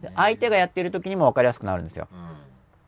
[0.01, 2.07] で相手がやっている時にも分かりやすくなるんですよ。
[2.11, 2.19] うん。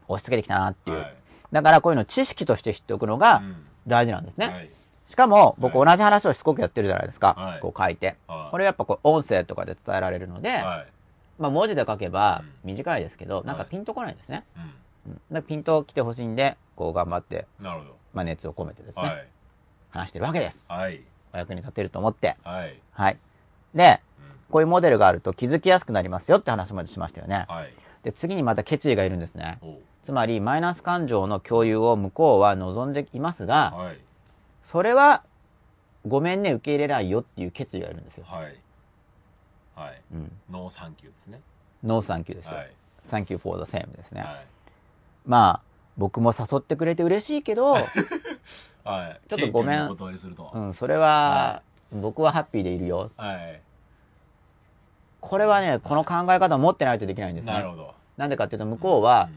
[0.08, 1.15] 押し付けてきたなっていう、はい。
[1.51, 3.55] だからこういうのを知識として知っておくのがうん。
[3.88, 4.69] 大事なんですね、はい。
[5.08, 7.60] しかも僕は同じ話をしつこくやってるじゃないですか、はい。
[7.60, 8.15] こう書いて。
[8.27, 8.51] はい。
[8.51, 10.88] これやっぱこう音声とかで伝えられるので、はい。
[11.38, 12.69] まあ、文字で書けばうん。
[12.75, 13.71] 短いですけど、なんかはい。
[13.71, 14.43] ピンとこないですね、
[15.31, 15.43] うん。
[15.43, 19.28] ピンと来てほしいんでこう頑張って、なるほどまあ、熱を込めてですね、はい。
[19.91, 20.65] 話してるわけです。
[20.67, 21.01] はい。
[21.34, 22.38] お役に立てると思って。
[22.43, 22.80] はい。
[22.91, 23.17] はい。
[23.75, 24.36] でうん。
[24.49, 27.45] こういうモデルがあると気づきやすくなりますよって話までしましたよね。
[27.49, 27.73] はい。
[28.04, 29.60] で、次にまた決意がいるんですね。
[30.06, 33.97] つまり、マイナス感情の共有を向こうは望んでいますが、はい。
[34.63, 35.23] それは、
[36.08, 38.25] ごめんね、受け入れないよっていう決意がいるんですよ。
[38.28, 38.56] はい。
[39.75, 40.01] はい。
[40.13, 40.32] うん。
[40.51, 41.41] ノーサンキューですね。
[41.84, 42.56] ノーサンキューですよ。
[42.56, 42.71] はい。
[43.10, 44.21] Thank you all the same ですね。
[44.21, 44.45] はい。
[45.25, 45.62] まあ、
[45.97, 47.73] 僕も誘ってくれて嬉しいけど、
[48.84, 49.29] はい。
[49.29, 49.89] ちょっとごめん。
[50.53, 53.12] うん、それは、僕はハッピーでいるよ。
[53.17, 53.62] はい。
[55.21, 57.53] これはね、この考え方を持ってないとできないんですね。
[57.53, 57.95] なるほど。
[58.17, 59.29] なんでかっていうと、向こうは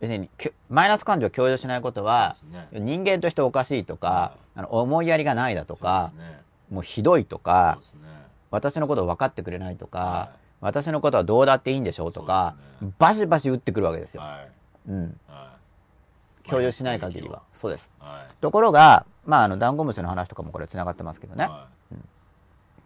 [0.00, 0.08] う、ん。
[0.08, 0.28] 別に、
[0.68, 2.68] マイナス感情を共有しないことは、ね。
[2.72, 6.40] 人間としておかしいとか、あの思いやりがないだとかね。
[6.70, 8.08] もうひどいとかね。
[8.50, 12.56] 私のことを分かってくれないとかは、私のことはどうだっていいんでしょうとか
[12.98, 14.22] バシバシ打ってくるわけですよ。
[14.22, 14.46] は
[14.88, 14.90] い。
[14.90, 15.20] うん。
[15.28, 15.55] はい
[16.48, 17.42] 共有しない限りは。
[17.54, 17.90] そうです。
[17.98, 21.44] はいところが、まあ、あの、ダンゴムシの話とかもこれ繋がってますけどね。
[21.44, 21.66] は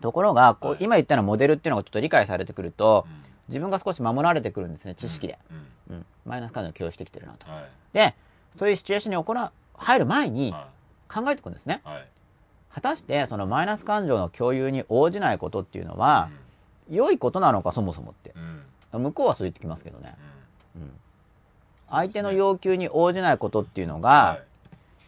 [0.01, 5.37] ところが、こうは、い今言ったようなモデルっていうのがちょっと理解されてくるとい、うん自分が少し守られてくるんですね、知識で。
[5.51, 6.07] うんうん。
[6.25, 7.51] マイナス感情を共有してきてるなと。
[7.51, 8.14] はいで、
[8.57, 10.68] そういうシチュエーションに行う、入る前には
[11.09, 11.83] 考えていくんですね。
[11.85, 12.07] いはい
[12.73, 16.31] 果たして、そのマイナス感情の共有に応じないことっていうのは、
[16.88, 18.33] 良いことなのか、そもそもって。
[18.37, 20.16] うんうん向こうはそう言ってきますけどね。
[20.77, 20.90] うんうん。
[21.90, 24.42] 相手の要求に応じないことっていうのはがい、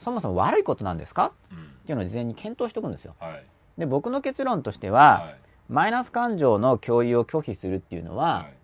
[0.00, 1.32] そもそも悪いことなんですか？
[1.50, 1.58] うん。
[1.58, 3.14] っていうのを事前に検討しておくんですよ。
[3.18, 3.44] はい。
[3.78, 5.36] で、僕の結論としては、はい。
[5.68, 8.54] マイナス感情の共有を拒否するっていうのは、はい。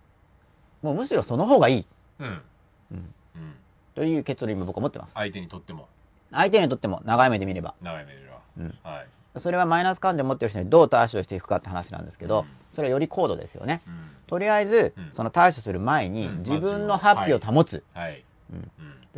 [0.82, 1.86] もうむしろその方がいい。
[2.18, 2.26] うん。
[2.26, 2.42] うん。
[2.90, 3.54] うん。
[3.94, 5.14] という結論を今僕は持ってます。
[5.14, 5.88] 相手にとっても。
[6.30, 7.74] 相手にとっても長い目で見れば。
[7.80, 8.38] 長い目では。
[8.58, 8.78] うん。
[8.82, 9.06] はい。
[9.40, 12.46] それはマイナス感情を持ってる人にどう対処していくかって話なんですけど、うん。
[12.72, 13.82] それはより高度ですよね。
[13.86, 16.38] うんとりあえずうん、その対処する前にうん。
[16.38, 17.82] 自分のハッピーを保つ。
[17.94, 18.24] はい。
[18.52, 18.70] うん。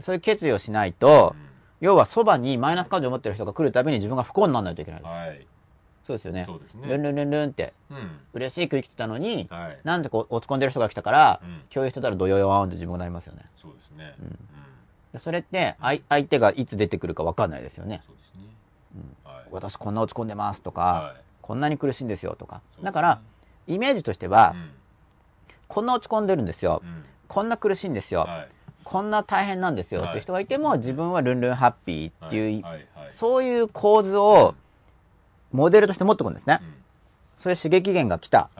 [0.03, 1.47] そういう決意をしないとう、ん。
[1.81, 5.11] 要はそばにマイナス感情を持ってる人が来るたびに自分が不幸にならないといけないです。
[5.11, 5.47] はい。
[6.07, 6.45] そうですよね。
[6.47, 6.57] そ。
[6.57, 8.21] うですルンねルンルンルンってうん。
[8.33, 9.79] 嬉しく生きてたのに、はい。
[9.85, 11.61] なんでこう落ち込んでる人が来たから、うん。
[11.71, 13.45] 共有してたらドヨヨーンって自分がなりますよね。
[13.57, 14.15] そうですね。
[15.13, 15.21] うん。
[15.21, 18.03] それって相相手がいつ出てくるか分かんないですよね。
[18.07, 18.51] そうですね。
[19.25, 19.45] はい。
[19.51, 21.23] 私こんな落ち込んでますとか、はい。
[21.43, 22.63] こんなに苦しいんですよとか。
[22.83, 23.21] だから、
[23.67, 24.71] イメージとしては、うん
[25.71, 26.83] こんな落ち込んでるんですよ。
[26.85, 27.05] うん。
[27.29, 28.21] こんな苦しいんですよ。
[28.23, 28.49] はい。
[28.83, 30.03] こんな大変なんですよ。
[30.03, 30.11] はい。
[30.11, 32.65] って人がいても、自分はルンルンハッピーっていう、
[33.09, 34.57] そういう構図を
[35.53, 36.61] モデルとして持っておくんですね。
[37.39, 38.51] そういう刺激源が来た。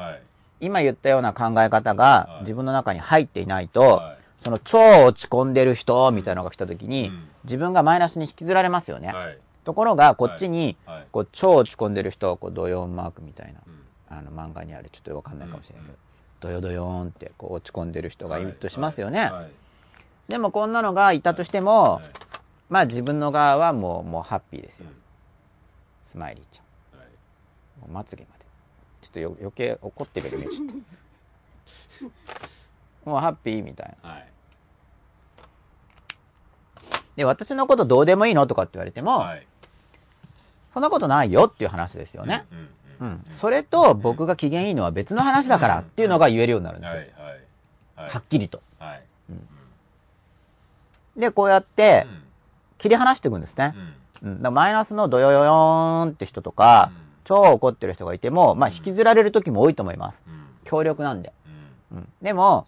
[0.61, 2.41] 今言ったような考え方がはい。
[2.43, 7.29] 自分の中に入っていないと、はその超落ち込んでる人みたいなのが来た時に、うん。
[7.45, 9.13] 自分がマイナスに引きずられますよね。
[9.65, 11.07] ところが、こっちに、はい。
[11.13, 14.19] こう、超落ち込んでる人を、こう、ドヨーンマークみたいな、うん。
[14.19, 15.99] あの、漫画にある、ちょっとわかんないかもしれないけど、
[16.43, 19.21] うんドヨドヨーンって、こう、落ち込んでる人がいるとしますよね。
[19.21, 19.51] はいはい
[20.29, 22.05] でも、こんなのがいたとしても、はい
[22.69, 24.87] まあ、自分の側はもう、もう、ハッピーですよ。
[26.05, 27.01] スマイリーちゃん。
[27.01, 27.09] はい
[27.91, 28.45] まつげまで。
[29.03, 32.11] ちょっとよ余計怒ってるように見えちゃっ
[33.05, 33.11] た。
[33.11, 34.11] もう、ハッピーみたいな。
[34.11, 34.27] はい
[37.17, 39.47] で、私のことどうでもいいのとかって言われても、はい
[40.73, 42.47] そんなことないよっていう話ですよね。
[42.53, 42.69] うんうん。
[43.31, 47.01] それと僕が機嫌いいのは別の話だからっていうのが言えるようになるんですよ。
[47.97, 48.61] はっきりと。
[48.79, 49.03] はい。
[51.17, 52.23] で、こうやってうん。
[52.79, 53.75] 切り離していくんですね。
[54.23, 56.93] マイナスのドヨヨヨーンって人とか、
[57.25, 60.23] 超怒ってる人がいても、まあ引きずられる時も多いと思います。
[60.27, 60.45] うん。
[60.65, 61.33] 強力なんで。
[61.93, 61.99] うん。
[61.99, 62.09] うん。
[62.23, 62.67] でも、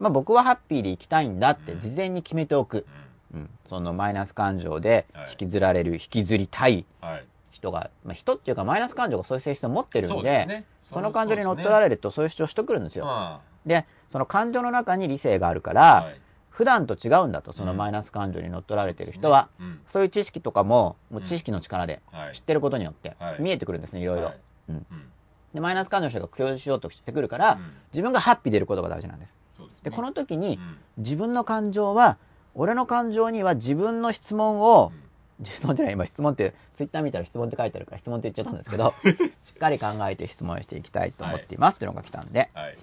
[0.00, 2.84] まあ僕はハッピーで生きたいんだって事前に決めておく。
[3.32, 3.40] うん。
[3.42, 3.50] うん。
[3.68, 5.30] そのマイナス感情ではい。
[5.30, 6.84] 引きずられる、引きずりたい。
[7.00, 10.64] はい人が、まあ人っていうかマイナス感情がそういう性質を持ってるんで、ね。
[10.80, 13.04] その感情に乗っ取られるとそういう主張しとくるんですよ。
[13.08, 16.20] あで、その感情の中に理性があるかあら、はい。
[16.50, 19.80] 普段と違うんだと、そのマイナス感情に乗っ取られてる人は、うん。
[19.88, 22.34] そういう知識とかも、もう知識の力ではい。
[22.34, 23.36] 知ってることによってはい。
[23.40, 24.26] 見えてくるんですね、いろいろ。
[24.26, 24.40] はい。
[24.68, 24.76] うん。
[24.76, 25.12] うん。
[25.54, 27.72] で、マイナス感情の人が共有しようとしてくるから、うん。
[27.92, 29.34] 自分がハッピー出ることが大事なんです。
[29.56, 29.66] ですね。
[29.84, 30.78] で、この時にう、ん。
[30.98, 32.18] 自分の感情は、
[32.54, 34.92] 俺の感情には自分の質問を、
[35.42, 38.94] 質問じゃない、今質問って、ツイッター見たら質問って書いてあるから質問って言っちゃったんですけど、
[39.42, 42.78] しっかり考えて質問していきたいと思っていますっていうのが来たんで、はい。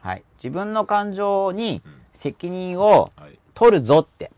[0.00, 0.22] はい。
[0.36, 2.00] 自分の感情にうん。
[2.14, 3.38] 責任をはい。
[3.54, 4.30] 取るぞって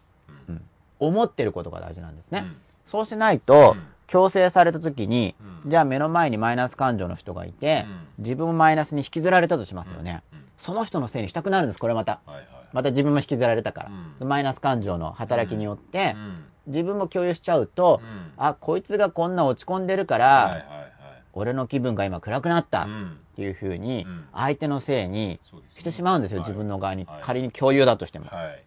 [0.49, 0.62] うん。
[0.99, 2.41] 思ってることが大事なんですね。
[2.41, 2.57] うん。
[2.85, 5.70] そうしないとうん、強制された時に、うん。
[5.70, 7.85] じゃあ目の前にマイナス感情の人がいて、
[8.18, 8.24] うん。
[8.24, 10.22] 自分もマイナスに引きずられたとしますよね。
[10.33, 10.45] うん。
[10.59, 12.20] その人のせいにしたくなるんです、これまた。
[12.27, 12.47] はいはい。
[12.72, 13.91] また自分も引きずられたから。
[14.20, 14.29] うん。
[14.29, 18.32] マイナス感情の働きによって、うん自分も共有しちゃうと、うん。
[18.36, 20.90] あ、こいつがこんな落ち込んでるから、はいはいはい。
[21.32, 23.20] 俺の気分が今暗くなったっうん。
[23.36, 25.38] ていう風にうん、相手のせいに
[25.76, 26.48] してしまうんですよ、はい。
[26.48, 27.04] 自分の側に。
[27.04, 27.22] はい。
[27.22, 28.26] 仮に共有だとしても。
[28.26, 28.64] はい。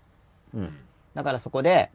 [0.53, 0.73] うん。
[1.15, 1.89] だからそこで、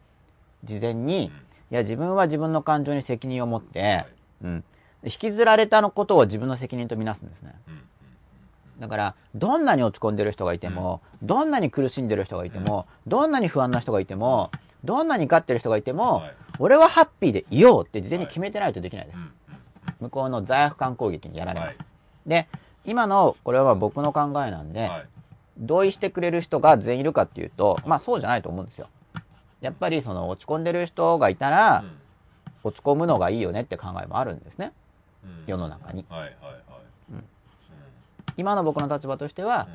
[0.65, 1.31] 事前に、い
[1.71, 4.07] や、自分は自分の感情に責任を持って、はい。
[4.43, 4.65] うん。
[5.05, 7.55] 引きずられたのことを自分の責任とみなすんですね。
[7.69, 7.75] うん。
[7.75, 8.81] うん。
[8.81, 14.51] だから、どんなに落ち込んでる人がいても、どんなに苦しんでる人がいても、どんなに不安な人がいても、
[14.85, 19.19] どんなに怒ってる人がいても、はい俺はハッピーでいようって事前に決めてないとできないです。
[19.19, 19.33] うん
[20.01, 21.81] 向こうの罪悪感攻撃にやられます。
[21.81, 21.85] は
[22.27, 22.47] で、
[22.85, 25.09] 今の、これは僕の考えなんで、はい
[25.57, 28.89] 同意してくれる人が全員いるかっていうと、まあそうじゃないと思うんですよ。
[29.61, 31.99] やっぱりその落ち込んでる人がいたら、うん
[32.65, 34.73] 落ち込むのがいいよねって考えもあるんですね。
[35.25, 36.07] うん世の中に。
[38.37, 39.69] 今の僕の立場としては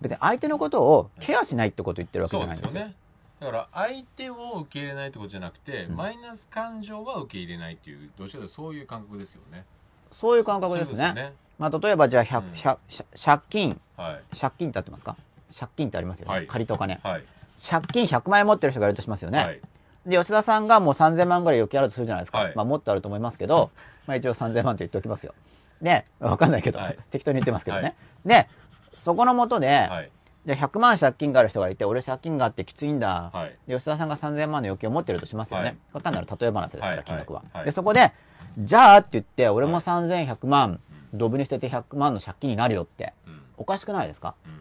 [0.00, 2.70] 別に相手のことをケアしないってことを言ってるわけじそゃないんですよ。
[2.70, 2.94] うですよね
[3.40, 5.96] だから相手を受け入れないってことじゃなくて、うん。
[5.96, 9.64] マイナス感情は受け入れないっていうどうしてもそういう感覚ですよね。
[10.12, 10.96] そういう感覚ですね。
[10.96, 12.52] そういうこまあ例えばじゃあ、100うん。
[12.52, 12.78] 100
[13.24, 14.36] 借金、はい。
[14.36, 15.16] 借金ってあってますか？
[15.58, 16.34] 借金ってありますよね。
[16.34, 16.46] はい。
[16.46, 16.98] 借りとお金。
[17.02, 17.24] はい。
[17.70, 19.38] 借金100万円持ってる人がいるとしますよね。
[19.38, 19.60] はい。
[20.06, 22.38] で、吉田さんがもう3000万ぐらい余計あるとするじゃないですか。
[22.38, 22.52] はい。
[22.54, 23.70] まあもっとあると思いますけど、
[24.06, 25.34] まあ一応3000万と言っておきますよ。
[25.82, 26.98] で、わかんないけど、はい。
[27.10, 27.82] 適当に言ってますけどね。
[27.82, 27.94] はい。
[28.24, 28.48] で、
[28.94, 30.10] そこのもとで、はい
[30.46, 33.30] で100万借金がある人がいて、俺借金があってきついんだ。
[33.34, 33.58] はい。
[33.66, 35.76] で吉田さんが3000万の余金を持ってるとしますよね。
[35.92, 36.02] はい。
[36.02, 38.12] 単なる例え話ですから、はい金額は、はいで、そこで、
[38.58, 40.80] じゃあって言って、俺もはい3100万、
[41.12, 43.42] ドブに捨てて100万の借金になるよって、うん。
[43.56, 44.34] おかしくないですか？
[44.46, 44.52] うん。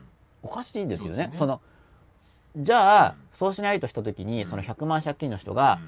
[0.42, 1.26] おかしいですよね。
[1.26, 1.38] そね。
[1.38, 1.62] その、
[2.58, 3.16] じゃあ、うん。
[3.34, 5.80] そうしないとしたときに、うんその100万借金の人が、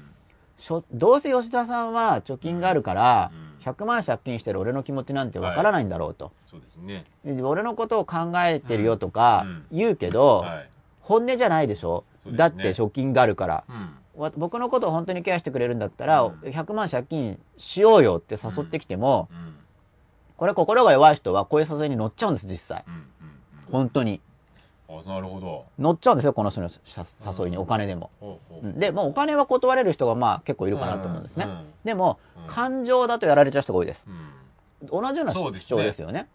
[0.92, 6.32] どうせ吉田さんは貯金があるから、うん100万借金してる俺の気持ちなんてわからないんだろうと。
[6.46, 7.04] そうですね。
[7.24, 9.66] で俺のことを考えてるよとかうん。
[9.70, 10.68] 言うけど、はい。
[11.00, 12.04] 本音じゃないでしょ？
[12.22, 12.36] そうですね。
[12.38, 13.64] だって貯金があるから。
[13.68, 13.94] うん。
[14.20, 16.32] わ僕のことを本当にケアしてくれるんだったら、うん。
[16.40, 19.54] 100万借金しようよって誘ってきても、うん。
[20.36, 22.84] これ心が弱い人はこういう誘いに乗っちゃうんです、実際。
[22.86, 22.94] うん。
[22.94, 23.02] うん。
[23.70, 24.20] 本当に。
[25.06, 25.66] なるほど。
[25.78, 27.62] 乗っちゃうんですよ、この人のし誘いに、うん。
[27.62, 28.10] お金でも。
[28.62, 31.44] で、もうお金は断れる人がまあ結構いるかなと思うんですね。
[31.46, 32.46] うんでも、うん。
[32.46, 34.06] 感情だとやられちゃう人が多いです。
[34.06, 34.86] うん。
[34.86, 36.28] 同じような主張ですよね。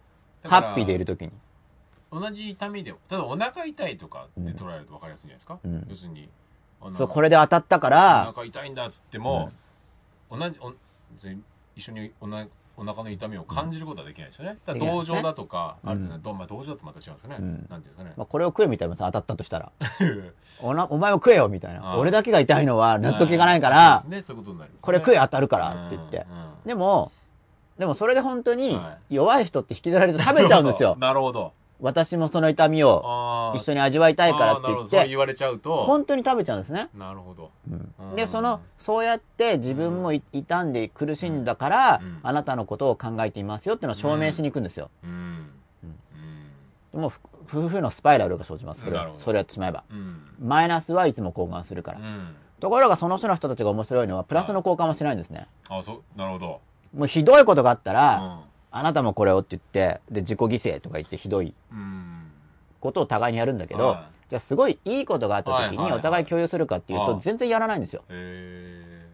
[0.44, 1.32] ハッピーでいるときに。
[2.12, 5.86] 同じ痛みでもただお腹痛いとかで捉えると分かりやすいんじゃないですか、うん。
[5.90, 6.28] 要するに。
[6.96, 9.50] そう、これで当たったかおら、腹痛いんだっつっても、
[10.30, 10.58] 同じ
[11.74, 12.46] 一緒におな
[12.76, 14.58] お腹の痛みを感じることはできないですよね。
[14.66, 17.36] だから同情だとか、うんある程度、どまあ、同情だとまた違うんですよね。
[17.38, 18.12] うんなんていうんですかね。
[18.16, 19.72] まあ、これを食えみたいな当たったとしたら、
[20.60, 21.92] おなお前も食えよみたいな。
[21.92, 26.26] あ俺だけが痛いのは納得いかないかそらね、そういうことになる、これ食えよ当たるからって言って。
[26.30, 27.12] うんうんでも、
[27.78, 30.96] でもそれで本当には弱い人って引きずられて食べちゃうんですよ。
[31.00, 31.52] なるほど。
[31.80, 35.84] 私もその痛みを一緒に味わいたいからって言って、言われちゃうと。
[35.84, 36.88] 本当に食べちゃうんですね。
[36.94, 37.50] なるほど。
[37.70, 44.90] うんで、その、そうやって自分もい傷んで苦しんだからうん、あなたのことを考えていますよっていうのを証明しに行くんですよ。
[45.02, 45.50] うん。
[46.94, 47.00] うん。
[47.00, 48.82] もうふ夫婦のスパイラルが生じます。
[48.82, 49.84] それはそれやってしまえば。
[49.90, 50.22] うん。
[50.40, 51.98] マイナスはいつも交換するから。
[51.98, 52.34] うん。
[52.60, 55.46] ところがその種の人たちが面白いのは、プラスの交換はしないんですね。
[55.68, 56.60] あ、そう、なるほど。
[56.94, 58.44] もうひどいことがあったうら、ん。
[58.76, 62.30] あなたもこれをって言って、で、自己犠牲とか言ってひどいうん。
[62.80, 68.02] ことを互いにやるんだけど、はじゃあすごいいいことがあった時はいはいはいにお互い共有するかっていうとはい全然やらないんですよ。
[68.08, 69.06] え。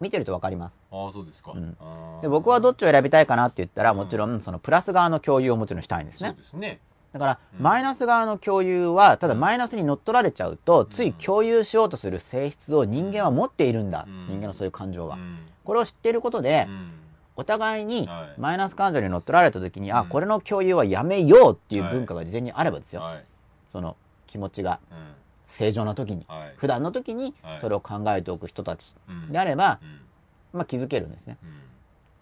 [0.00, 0.78] 見てるとわかります。
[0.90, 1.52] ああ、そうですか。
[1.52, 6.34] うんあーで僕はどっちを選びたいかなって言ったら、うんもちろんそのプラス側の共有をもちろんしたいんですそうね。
[6.36, 6.80] ですね。
[7.12, 14.04] だから、うんマイナス側の共有は、ただうんマイナスに乗っ取られちゃうと、ついうん共有しようとする性質を人間は持っているんだ。
[14.06, 15.16] うん人間のそういう感情は。
[15.16, 16.90] うんこれを知っていることでう、ん
[17.36, 23.02] お互いにはいマイナス感情に乗っ取られた時に、あ、うんこれの共有はやめようっていう文化が事前にあればですよ。
[23.02, 23.24] はい。
[23.72, 24.96] その気持ちがうん。
[25.46, 26.54] 正常な時に、はい。
[26.56, 30.00] 普段の時にはいそれを考えておく人たちうんであれば、うん
[30.52, 31.36] まあ気づけるんですね。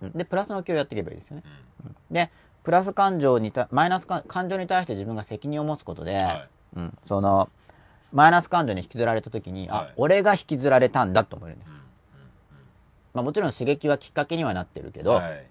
[0.03, 1.43] うんで、プラスの共有やっていけばいいですよね。
[1.85, 2.31] うんで、
[2.65, 7.49] プラス感情にた、マイナスか感情に対して自分が責任を持つことで、はいうん、その、
[8.13, 11.71] マイナス感情に引きずられた時に、はいあ、俺が引きずられたんだと思えるんです。
[13.15, 15.47] うんまあもちろん刺激はきっかけにはなってるけど、はい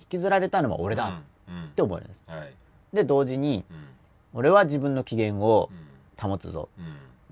[0.00, 1.12] 引きずられたのは俺だっ
[1.48, 2.24] うんうんて思えるんです。
[2.26, 2.52] はい
[2.92, 3.86] で、同時に、うん
[4.32, 6.68] 俺は自分の機嫌をうん保つぞ。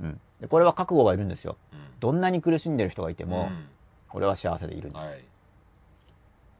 [0.00, 0.20] うんうん。
[0.40, 1.56] で、これは覚悟がいるんですよ。
[1.72, 3.68] うんどんなに苦しんでる人がいても、うん
[4.12, 5.00] 俺は幸せでいるんだ。
[5.00, 5.24] はい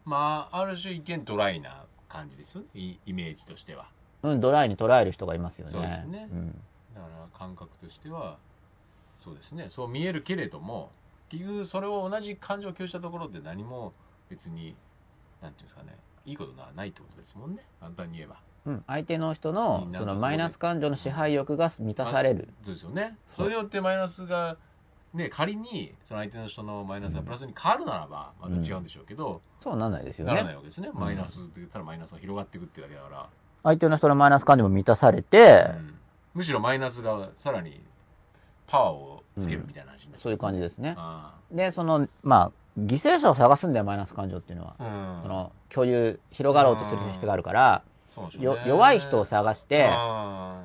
[0.04, 3.86] まあある種一見ドライな感じですよねイイメージとしては
[4.22, 5.70] うん、ドライに捉える人がいますよね。
[5.70, 6.48] そうですねん。
[6.94, 8.36] だから感覚としては
[9.16, 10.90] そうですねそう見えるけれども
[11.29, 13.93] 結局それを同じ感情を共有したところで何も
[14.29, 14.74] 別に
[15.43, 17.64] なんていうんですかねいいことはないってことですもんね。
[17.81, 18.37] 簡単に言えば。
[18.66, 22.49] うん、相手の人のそのがマイナス感情の支配欲が満たされる。
[22.62, 23.16] そうですよね。
[23.33, 24.59] それによってマイナスが
[25.14, 30.57] ね仮にその相手の人のマイナスがプラスに変わるならばまた違うんでしょうけど、そうなんないですよならないね。
[30.57, 30.91] わけですね。
[30.93, 33.26] マイナスって言ったらマイナスが広がっていくってだけだから、
[33.62, 35.95] 相手の人のマイナス感情も満たされて、うん。
[36.35, 37.81] むしろマイナスがさらに
[38.66, 40.95] パワーをつけるみたいな話になってそういう感じですね。
[40.97, 44.74] あで、その、まあ、犠牲者を探すんだよ、マイナス感情っていうのは。
[44.78, 45.22] あうん。
[45.22, 50.62] その、共有、広がろうとする性質があるから、そうでしょうよね弱い人を探してあ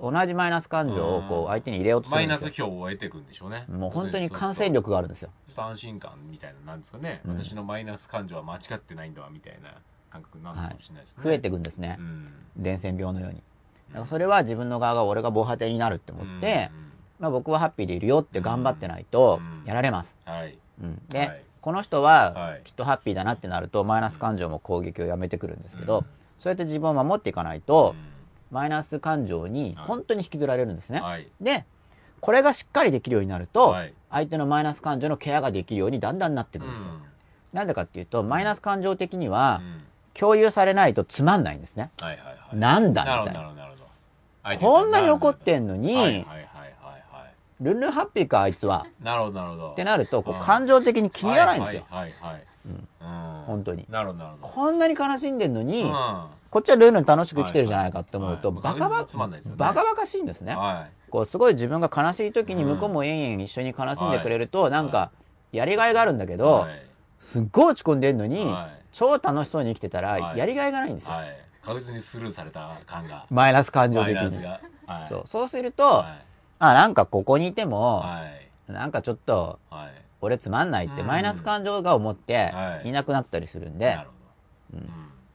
[0.00, 1.44] 同じマイナス感情をこうん。
[1.44, 2.66] う相手に入れようとーマイナするんですよ。
[2.66, 3.64] ス票を得ていくんでしょうね。
[3.68, 5.30] もう本当に感染力があるんですよ。
[5.56, 7.42] 安心感みたいななんですかね、うん。
[7.42, 9.70] 私のマイナス感情は間違ってないんだわみたいな
[10.10, 11.04] 感覚になるのかもしれない。
[11.04, 11.96] ですね、増えていくんですね。
[11.98, 12.28] うん。
[12.58, 13.36] 伝染病のように。
[13.88, 16.70] だからそれは自分の側が俺が防波堤になるって思って、
[17.18, 19.66] まあ、僕はハッピーでいるよって頑張ってないとうん。
[19.66, 20.58] やられます、うんはい。
[20.82, 21.42] うん、で、はい。
[21.60, 22.60] この人ははい。
[22.64, 26.04] きっとハッピーだなってなるとマイナス感情も攻撃をやめてくるんですけど、
[26.38, 27.96] そうやって自分を守っていかないと、
[28.52, 31.26] マイナス感情に本当に引きずられるんですね、はい。
[31.40, 31.64] で
[32.20, 33.92] これがしっかりできるようになると、はい。
[34.10, 36.92] 相手のマイナス感情のケアができるようにだんだんなっていくんですよ、
[37.52, 39.82] なんでかっていうとマイナス感情的にはうん。
[40.14, 42.56] 共有されないとつまんないんですね、はいはいはい。
[42.56, 44.58] なんだみたいな。
[44.60, 46.45] こんなに怒ってんのに、はい
[47.60, 48.86] ルンルンハッピーかあいつは。
[49.02, 49.70] なるほどなるほど。
[49.72, 52.72] ってなるとこう感情的に気に入らないんですよ、はいはいはいうん。
[52.72, 53.44] うん。
[53.46, 53.86] 本当に。
[53.88, 54.52] なるほどなるほど。
[54.52, 56.26] こんなに悲しんでんのに、うん。
[56.50, 59.58] こっちはルンルン楽しく生きてるじゃないかって思うと、バカバつまんないですよね。
[59.58, 65.10] バカバカしいんですね、はこうすごい自分が悲しい時に向こうもえんえん一緒に悲しんでくれると、なんか
[65.52, 66.82] やりがいがあるんだけいど、はい。
[67.20, 68.82] すっごい落ち込んでんのに、はい。
[68.92, 70.38] 超楽しそうに生きてたらはい。
[70.38, 71.36] やりがいがないんですよ、はい。
[71.62, 73.26] 確実にスルーされた感が。
[73.30, 74.60] マイナス感情マイ的にナスが。
[74.86, 75.08] はい。
[75.08, 75.24] そう。
[75.26, 76.26] そうすると、はい
[76.58, 78.22] あなんかここにいても、は
[78.68, 78.72] い。
[78.72, 79.92] なんかちょっとはい。
[80.20, 81.06] 俺つまんないってうん。
[81.06, 82.88] マイナス感情が思ってはい。
[82.88, 83.98] いなくなったりするんで、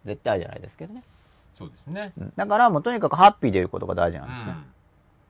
[0.06, 1.04] 絶対じゃないですけどね、
[1.54, 2.14] そうですね。
[2.18, 2.34] うん。
[2.36, 4.66] だからもうとにかくハッピーでいることが大事なんですね、うん。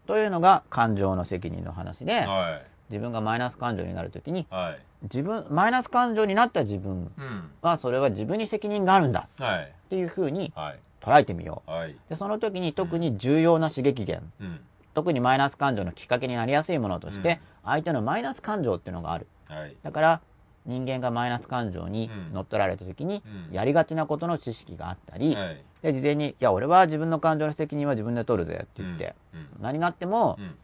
[0.08, 2.72] というのが感情の責任の話で、はい。
[2.90, 4.80] 自分がマイナス感情になるときにはい。
[5.04, 7.52] 自分マイナス感情になった自分うん。
[7.62, 9.64] はそれは自分に責任があるんだはい。
[9.64, 10.80] っていうふうにはい。
[11.02, 11.92] 捉えてみよはい。
[11.92, 14.60] うでその時に特に重要な刺激源うん。
[14.94, 19.76] 特にマイナス感情のきっかけになりやすいものとして、うん相手のマイナス感情っていうのがあるはい。
[19.84, 20.22] だから
[20.66, 25.64] 人間がマイナス感情にうん乗っ取られた時にうんやりがちなことの知識があったり、はい。
[25.84, 29.48] で事前に「いや俺は自分の感情の責任は自分で取るぜ」って言って、うん。
[29.62, 30.56] 何があっても、うん。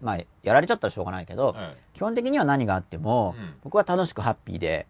[0.00, 1.76] まあやられちゃったらしょうがないけど、はい。
[1.94, 4.86] 基本的には何があっても、うん僕は楽しくハッピーで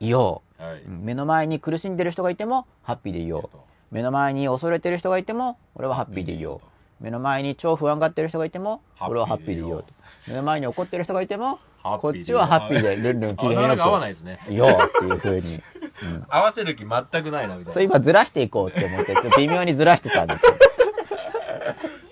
[0.00, 0.06] うん。
[0.06, 0.82] いよはい。
[0.82, 3.56] う目の前に苦しんでる人がいてもハッピーでいよう
[3.92, 6.67] 目の前に恐れてる人がいても俺はハッピーでいよう
[7.00, 9.92] 目の前に超不安がってる人がいても俺はハッピーでいようと。
[10.26, 14.40] 目の前に怒ってる人がいてもこっちはハッピーでルンルン機嫌よか合わないですね。
[14.46, 17.94] くいようっていうふうに、うん、合わせる気全くないな、みたそういな。
[17.94, 20.54] 今ずらしていこうって思ってちょっと微妙にずらしてたんですよ。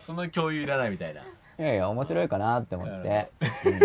[0.01, 1.20] その共有いらないみたいな。
[1.22, 1.24] い
[1.59, 3.30] やいや面白いかなって思っなて、
[3.64, 3.80] うん。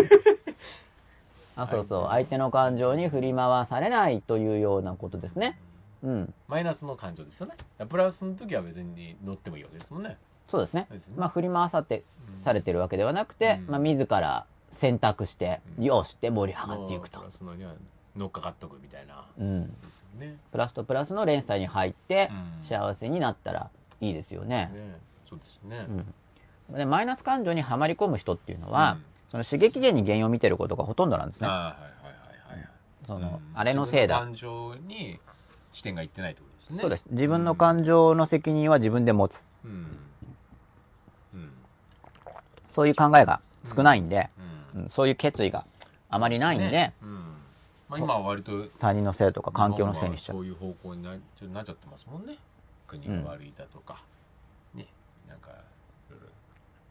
[1.56, 2.08] あそうそう。
[2.10, 5.58] 相手の感情に振り回されないというようなことですね。
[6.04, 6.34] うん。
[6.48, 7.56] マイナスの感情ですよね。
[7.90, 10.18] プラスの時は別に乗ってもいいわけですもんね。
[10.52, 10.88] そうですね。
[11.16, 12.04] まあ振り回さって
[12.36, 12.44] うん。
[12.44, 13.72] されてるわけではなくて、うん。
[13.72, 15.84] まあ、自ら選択して、うん。
[15.84, 17.20] よしって盛り上がっていくと。
[17.20, 17.74] プ、ラスのには
[18.16, 19.26] 乗っかかっとくみたいな。
[19.38, 20.38] うん、ですよね。
[20.52, 22.30] プラスとプラスの連鎖に入って
[22.62, 22.68] うん。
[22.68, 23.70] 幸せになったら
[24.02, 25.00] いいですよね、ね。
[25.30, 25.88] そうですね。
[26.70, 29.06] うん、でマイナス感情にはまり込む人っていうのは、うん。
[29.32, 31.48] その刺激源に原因を見てることがほとんどなんですね。
[31.48, 31.80] ああ、はいはい
[32.50, 32.68] はいはい。
[33.08, 33.58] その、うん。
[33.58, 34.20] あれのせいだ。
[34.20, 35.20] 感情に
[35.72, 36.82] 視点がいってないってことですね。
[36.82, 37.06] そうです。
[37.12, 39.42] 自分の感情の責任は自分で持つ。
[39.64, 39.72] うん。
[39.72, 39.98] うん。
[42.72, 44.30] そういう考えが少ないんで、
[44.74, 44.82] うん。
[44.84, 45.66] うんそういう決意が
[46.10, 46.94] あまりないんで、ね。
[47.02, 47.10] うん。
[47.90, 50.38] まあ今は割と他人のせいとか環境のせいにしちゃう。
[50.38, 52.38] そういう方向になっちゃってますもんね。
[52.88, 54.02] 国が悪いだとか、
[54.74, 54.86] ね、
[55.28, 55.54] なんか、い
[56.10, 56.28] ろいろ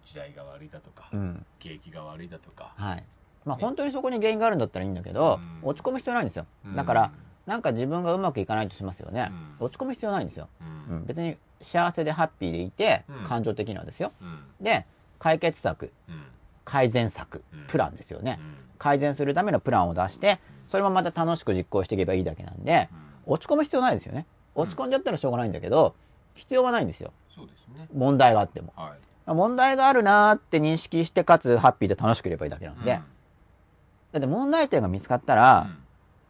[0.02, 1.46] 時代が悪いだとか、うん。
[1.58, 2.72] 景気が悪いだとか。
[2.76, 3.04] はい。
[3.44, 5.68] まあ、ね本当にそこに原因があるんだったらいいんだけど、うん。
[5.68, 6.46] 落ち込む必要ないんですよ。
[6.66, 6.76] うん。
[6.76, 7.10] だから、
[7.46, 9.66] なんか自分がうまくいかないとしますよね、うん。
[9.66, 10.98] 落ち込む必要ないんですよ、ううん。
[11.00, 13.24] ん、別に幸せでハッピーでいて、うん。
[13.24, 14.12] 感情的にはですよ。
[14.20, 14.44] うん。
[14.60, 14.86] で
[15.20, 16.22] 解決策うん。
[16.64, 17.64] 改善策うん。
[17.68, 18.54] プランですよね、うん。
[18.78, 22.88] 改善するためのプランを出してそれもまた楽しく実行していけばいいだけなんで
[23.26, 24.26] 落ち込む必要ないですよね。
[24.56, 25.94] 落ち込んじゃったらしょうがないんだけど
[26.34, 27.12] 必要はないんですよ。
[27.34, 27.86] そうですね。
[27.94, 28.72] 問題があっても。
[28.76, 29.32] はい。
[29.32, 35.70] 問題があるなーって認識してかつハッピーで楽しくいればいいだけなんで、だって問題点が見つかったうん、ら、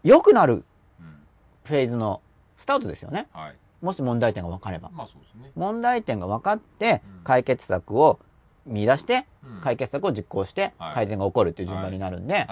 [0.03, 0.65] 良くなる
[1.01, 1.17] うん。
[1.65, 2.21] フェーズの
[2.59, 3.29] スタートですよね。
[3.33, 3.57] はい。
[3.81, 4.91] もし問題点が分かれば。
[4.93, 5.51] まあそうですね。
[5.55, 7.25] 問題点が分かってうん。
[7.25, 8.19] 解決策を
[8.67, 9.61] 見出してうん。
[9.61, 10.95] 解決策を実行してはい。
[10.95, 12.45] 改善が起こるっていう順番になるんで、はい。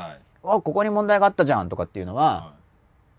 [0.45, 2.53] あここに問題があったじゃんとかっていうのは、は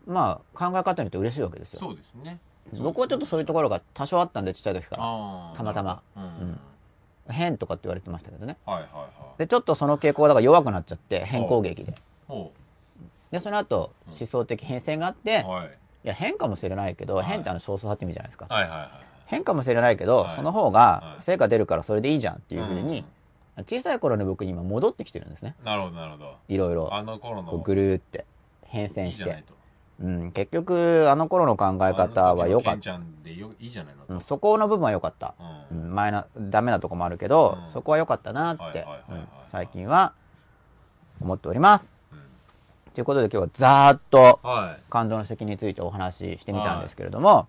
[0.07, 1.75] まあ考え方によって嬉しいわけですい。
[1.75, 1.79] よ。
[1.79, 2.39] そうですね。
[2.77, 5.53] 僕はちょっとそういうところが多少あったんでちっちゃい時から。
[5.55, 6.01] たまたま。
[7.27, 8.57] 変とかって言われてましたけどね。
[8.65, 9.39] はいはいはい。
[9.39, 11.93] でちょっとその傾向がだから弱くなっちゃって変攻撃で。
[12.27, 12.51] ほ
[13.31, 14.13] でその後うん。
[14.13, 15.45] 思想的変遷があって、
[16.03, 16.05] い。
[16.05, 17.25] いや変かもしれないけど、はい。
[17.25, 18.89] 変ってあの少数派って意味じゃないですか、はいはいはい。
[19.29, 20.35] 変かもしれないけど、はい。
[20.35, 20.73] その方はい。
[20.73, 23.05] が成果出るからそれでいいじゃんっていうふううに、
[23.67, 25.55] 小さい頃の僕に今戻ってきてるんですね。
[25.63, 26.35] なるほどなるほど。
[26.47, 27.57] いろいろあの頃の。
[27.59, 28.25] ぐるーって
[28.65, 29.29] 変遷して。
[29.29, 29.35] いい。
[30.01, 32.95] うん、結局、あの頃の考え方は良かった。
[34.07, 35.35] うん、そこの部分は良かった。
[35.71, 37.71] ううんん、前な、ダメなとこもあるけど、うん。
[37.71, 38.87] そこは良かったなって
[39.51, 40.13] 最近は
[41.21, 41.91] 思っております。
[42.13, 42.19] うん。
[42.93, 44.83] ということで今日はざーっとはい。
[44.89, 47.47] 感情の責任についてお話ししてみたんですけれども、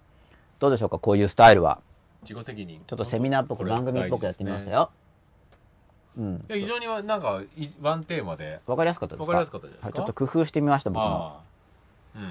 [0.61, 1.81] どうでしょうか、こういうスタイルは。
[2.23, 2.83] 自己責任。
[2.87, 4.91] ちょっとセミナーっぽく番組っぽくやってみましたよ。
[6.19, 6.45] うん。
[6.49, 8.61] 非常にはなんかいワンテーマで。
[8.67, 9.33] わかりやすかったですか？
[9.33, 9.87] わかりやすかったですか？
[9.87, 11.41] はい、ちょっと工夫してみました、僕も。
[12.15, 12.23] うん。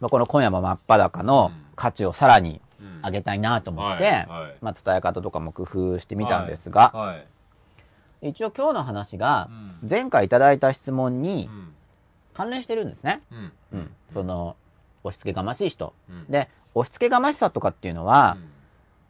[0.00, 1.64] まあ、この今夜も真っ裸のうん。
[1.74, 3.02] 価値をさらにうん。
[3.02, 4.26] 上げたいなと思って、
[4.60, 7.16] まあ、伝え方とかも工夫してみたんですが、は
[8.22, 8.28] い。
[8.28, 9.48] 一応今日の話が
[9.82, 9.88] うん。
[9.88, 11.74] 前回いただいた質問にうん。
[12.34, 13.20] 関連してるんですね。
[13.32, 13.52] うん。
[13.72, 13.90] うん。
[14.12, 14.54] その、
[15.02, 15.92] 押し付けがましい人。
[16.08, 16.26] うん。
[16.30, 16.48] で、
[16.78, 18.48] 押し付けがましさとかっていうのは、うん。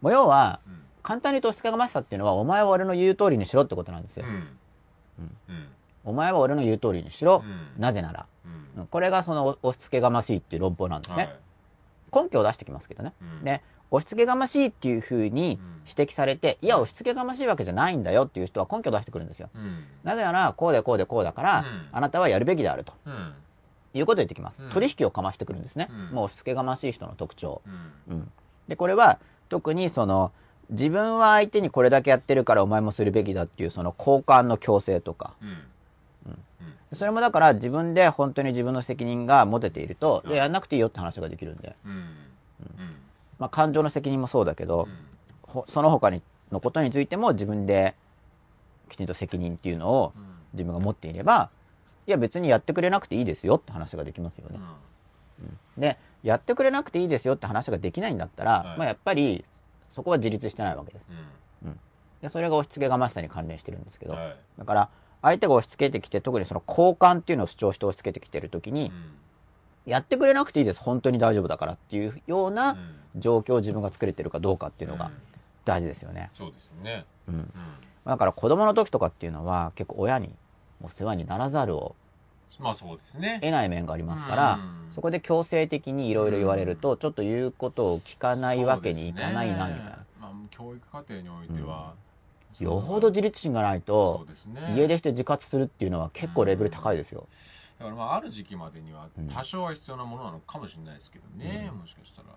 [0.01, 0.79] もう要は、うん。
[1.01, 4.25] 簡単に言うと押し付けがましさっていうのは、お前は俺の言う通りにしろってことなんですよ。
[4.27, 4.47] うん。
[5.49, 5.67] うん。
[6.05, 7.43] お前は俺の言う通りにしろ。
[7.45, 7.81] うん。
[7.81, 8.25] なぜなら。
[8.91, 11.23] これがその押し付けがましいっていう論法なんですね。
[12.11, 12.23] はい。
[12.23, 13.13] 根拠を出してきますけどね。
[13.21, 13.43] うん。
[13.43, 13.61] で、
[13.91, 19.49] 押し付けがましいっていうふうに指摘されて、いや、押し付けがましいわけじゃないんだよっていう人は根拠を出してくるんですよ。
[19.55, 19.83] うん。
[20.03, 21.87] なぜなら、こうでこうでこうだから、うん。
[21.91, 22.93] あなたはやるべきであると。
[23.05, 23.33] うん
[23.93, 24.63] いうことを言ってきます。
[24.63, 25.89] うん取引をかましてくるんですね。
[25.89, 27.61] うんもう押し付けがましい人の特徴。
[28.07, 28.31] うんうん。
[28.67, 29.19] で、これは、
[29.49, 30.31] 特にその、
[30.69, 35.33] 自分は相手にこれだけやってるからお前もするべきだっていうその交換の強制とか。
[35.41, 35.57] うん
[36.93, 41.75] それもだから自分で本当に自分の責任が持てていると、うんいややんなくていいよって話ができるんで。
[41.85, 42.05] うんうん
[43.37, 44.87] まあ感情の責任もそうだけど、
[45.43, 46.21] ほその他に
[46.51, 47.95] のことについても自分で
[48.89, 50.23] きちんと責任っていうのをうん
[50.53, 51.51] 自分が持っていれば、
[52.09, 54.59] いや別にやってくれなくていいですよって話ができますよね。
[55.77, 58.77] で、やってくれなくていいですよって話ができないんだったら、はい。
[58.79, 59.45] まあやっぱり
[59.91, 61.07] そこは自立してないわけです。
[61.63, 61.79] うん。
[62.19, 64.35] で、それが押し付けがましさに関連してるんですけど、はい。
[64.57, 64.89] だから
[65.21, 69.91] 相手が押し付けてきて、特にその交換っていうのを主張して押し付けてきてるときに、うん。
[69.91, 72.77] やってくれなくていいです、本当に大丈夫だからっていうよううなん。
[73.15, 75.13] 状況を自分が作れてるかどうかっていうのがうん。
[75.65, 76.31] 大事ですよね。
[76.35, 77.05] そうですよね。
[77.27, 77.35] うん。
[77.35, 77.51] うん。
[78.05, 80.33] だから子供の時とかっていうのは結構親に
[80.79, 81.95] もう世話にならざるを
[82.59, 83.39] まあそうですね。
[83.41, 84.93] 得ない面がありますから、うん。
[84.93, 89.89] そこで強制的にいろいろ言われると、ちょっと言うことを聞かないわけにいかないな、みたいな。
[89.91, 89.95] ね。
[90.19, 91.93] まあ教育課程においては
[92.59, 94.75] よほど自立心がないとね。
[94.75, 97.27] 家出して自活するっていうのは結構レベル高いですよ。
[97.77, 99.27] だからまあある時期までにはうん。
[99.27, 101.79] 多少は必要なものなのかもしれないですけどね、うん。
[101.79, 102.27] もしかしたら。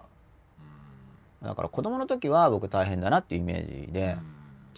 [1.49, 3.93] だから子供の時は僕大変だなっていうイメージうん。
[3.93, 4.16] で、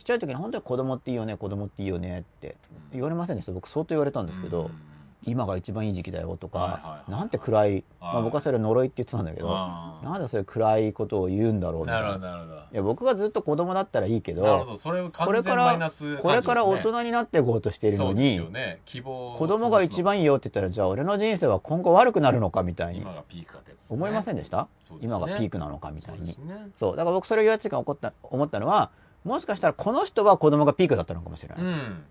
[0.05, 2.57] ちっちゃい時に本当に子供っていいよね、子供っていいよねって
[2.93, 3.53] 言われませんでした？
[3.53, 4.71] 僕相当言われたんですけど、うん。
[5.27, 8.25] 今が一番いい時期だよとか、なんて暗い、まあ、はい。
[8.25, 12.03] 僕はそれ呪いって言ってたんだけど、なんでそういう暗いことを言うんだろうみたいな。
[12.03, 12.57] なるほどなるほど。
[12.57, 14.43] いや僕がずっと子供だったらいいけど
[15.25, 18.81] これからスこれから大に人になっていこうとしているのに、よね。
[18.85, 23.07] 希望を子供が一番いいよって言ったらじゃあ俺の人生は今後悪くなるのかみたいに
[23.89, 24.69] 思いませんでした、
[25.01, 26.37] 今がピークなのかみたいに。
[26.79, 28.91] そうだから僕それを言われた時に怒った思ったのは
[29.25, 32.05] もしかしたらこの人は子供がピークだったのかもしれない、うん。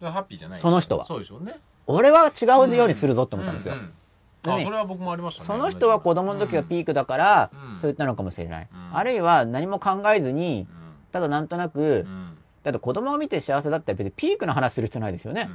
[0.00, 0.60] ハッピーじゃない。
[0.60, 1.04] その人は。
[1.04, 1.58] そうでしょうね。
[1.86, 3.80] 俺は違うようにするぞって思ったんですよ、うう
[4.42, 5.46] でねあそれは僕もありましたね。
[5.46, 7.76] その人は子供の時はピークだから、うん。
[7.76, 8.96] そう言ったのかもしれない、うん。
[8.96, 10.66] あるいは何も考えずに
[11.12, 12.06] ただなんとなく、
[12.62, 15.50] だって子供を見て幸せだったら別にピークの話する必要ないですよね、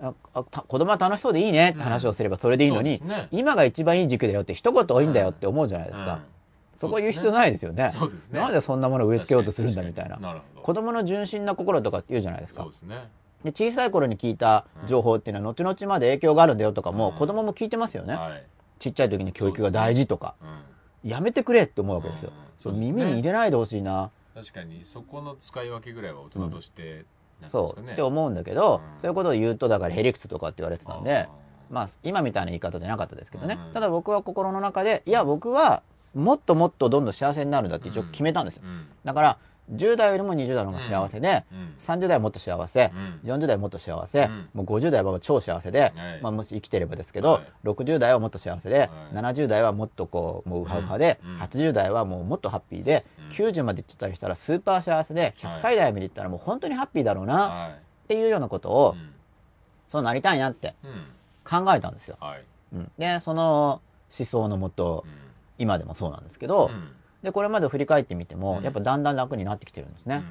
[0.00, 0.14] うん。
[0.34, 3.28] あ子供は楽しそうでいいねって話をすればそれでいいのに、ね。
[3.30, 6.35] 今が一番いい時期だよって一言多いんだよって思うじゃないですか、うん
[6.76, 7.90] そこ言う必要ないですよね。
[7.90, 8.40] そうですね。
[8.40, 10.16] なんでそんなものを植え付けようとするんだみたいな。
[10.16, 10.62] なるほど。
[10.62, 12.62] 子供の純真な心とかって言うじゃないですか。
[12.62, 13.08] そうですね。
[13.44, 17.16] で小さい頃に聞いた情報っていうのは後々まで影響があるんだよとかもうん。
[17.16, 18.44] 子供も聞いてますよね、はい。
[18.78, 21.10] ちっちゃい時に教育が大事とか、うん。
[21.10, 22.80] やめてくれって思うわけですよ、うんそうね。
[22.80, 29.00] 耳に入れないでほしいな、確かにそこの使い分けぐらいは大人としてなんていそう、って思うんだけど、うん。
[29.00, 31.28] そういうことを言うとだからヘリクツとかって言われてたんであ
[31.70, 33.72] まあ今みたいな言い方じゃなかったですけどね、うん。
[33.72, 35.82] ただ僕は心の中でいや僕は
[36.16, 38.62] もっともっとどんどん幸せになるんだって一応決めたんですよ、
[39.04, 39.38] だから
[39.72, 41.74] 10代よりも20代の方が幸せで、うん。
[41.80, 42.92] 30代はもっと幸せ、
[43.24, 43.32] うん。
[43.32, 44.48] 40代はもっと幸せ、うん。
[44.54, 45.92] もう50代は超幸せで、はい。
[46.22, 47.68] まあ、もし生きてればですけど、はい。
[47.68, 48.88] 60代はもっと幸せで、はい。
[49.14, 51.38] 70代はもっとこうもうウハウハで、うん。
[51.38, 53.28] 80代はもうもっとハッピーで、うん。
[53.28, 57.68] 90までいっちゃったりしたらスーパー幸せで100歳代までいったらもう本当にハッピーだろうなは
[58.04, 59.10] っていうようなこといを、うん。
[59.88, 61.64] そうなりたいなってうん。
[61.64, 62.16] 考えたんですよ。
[62.20, 62.44] はい。
[62.72, 63.80] うん、でその
[64.16, 65.25] 思想のもとうん
[65.58, 66.88] 今でもそうなんですけど、うん。
[67.22, 68.64] でこれまで振り返ってみても、うん。
[68.64, 70.24] やっぱだんだん楽になってきてるんですね。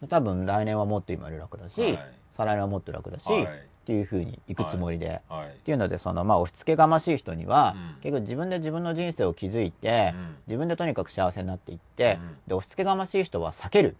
[0.00, 1.98] で多分来年はもっと今より楽だし、はい。
[2.30, 3.42] 再来年はもっと楽だし、はい。
[3.42, 3.46] っ
[3.84, 5.48] ていうふうにいくつもりで、はい。
[5.48, 7.94] っていうのでそのまあ押し付けがましい人には、うん。
[8.02, 10.36] 結局自分で自分の人生を築いて、うん。
[10.46, 12.36] 自分でとにかく幸せになっていって、うん。
[12.48, 13.96] で押し付けがましい人は避ける。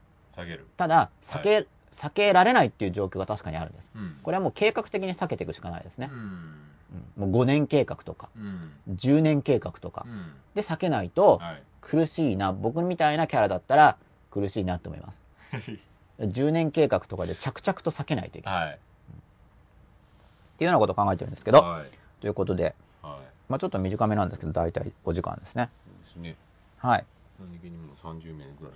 [0.77, 3.91] ただ避け,、避けられないっていう状況が確かにあるんです。
[3.95, 4.17] うん。
[4.23, 6.09] これはもう計画的に避けていくしかないですね、
[7.16, 13.97] もう5年計画とか、うん10年計画とかうんで避けないとはい苦しいな、僕みたいなキャラだったら
[14.30, 15.22] 苦しいなと思います。
[16.20, 18.66] 10年計画とかで着々と避けないといけない。
[18.66, 18.78] はい
[20.57, 25.70] っていうようなことを考えてるんですけど、はいということで、はいまあちょっと短めなんですけど、大体お時間ですね。
[26.05, 26.36] ですね
[26.76, 27.05] はい。
[27.41, 28.74] 何気にも30名ぐらい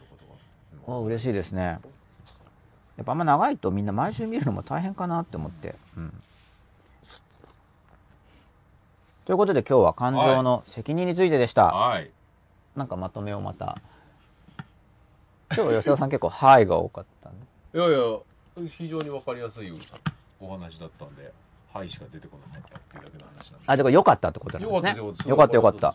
[0.81, 1.79] の方がお嬉しいですね。
[2.97, 5.75] やっぱあんま長いとみんな毎週見るのも大変かなって思って。
[5.99, 6.15] うん。
[9.25, 11.67] ということで今日は感情の責任についてでした。
[11.69, 12.11] はい
[12.77, 13.79] なんかまとめをまた。
[15.57, 17.37] 今日吉田さん結構、はいが多かったね。
[17.75, 17.99] いやいや
[18.69, 19.73] 非常にわかりやすい
[20.41, 21.33] お話だったんで
[21.73, 25.29] 「はい」しか出てこなかったっていうだけの話なんですあ、でも良かったってことなんよですねかったです。
[25.29, 25.95] よかったよかった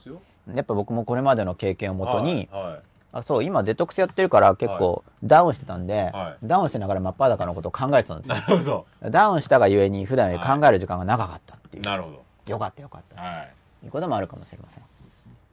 [0.56, 8.42] やっぱ僕もこれまでの経験をもとに、はいはいあ、そう、今デトックスやってるから結構ダウンしてたんで、はいダウンしながら真っ裸のことを考えてたんですよな。
[8.48, 11.84] るほどダウンしたがゆえに普段より考える時間が長かったっていう。
[11.84, 13.16] なるほよかったよかった。
[13.16, 14.84] どはいということもあるかもしれません。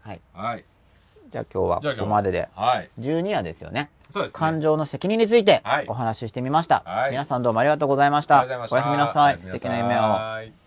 [0.00, 0.20] はい。
[0.32, 0.64] はい
[1.30, 3.90] じゃあ今日はここまでで、はい12夜ですよね。
[4.10, 6.82] そうですね感情の責任についてはいお話ししてみました。
[6.84, 8.44] はい皆さんどうもありがとうございました。
[8.44, 9.38] おやすみなさい。
[9.38, 9.98] 素敵な夢を。
[9.98, 10.65] はい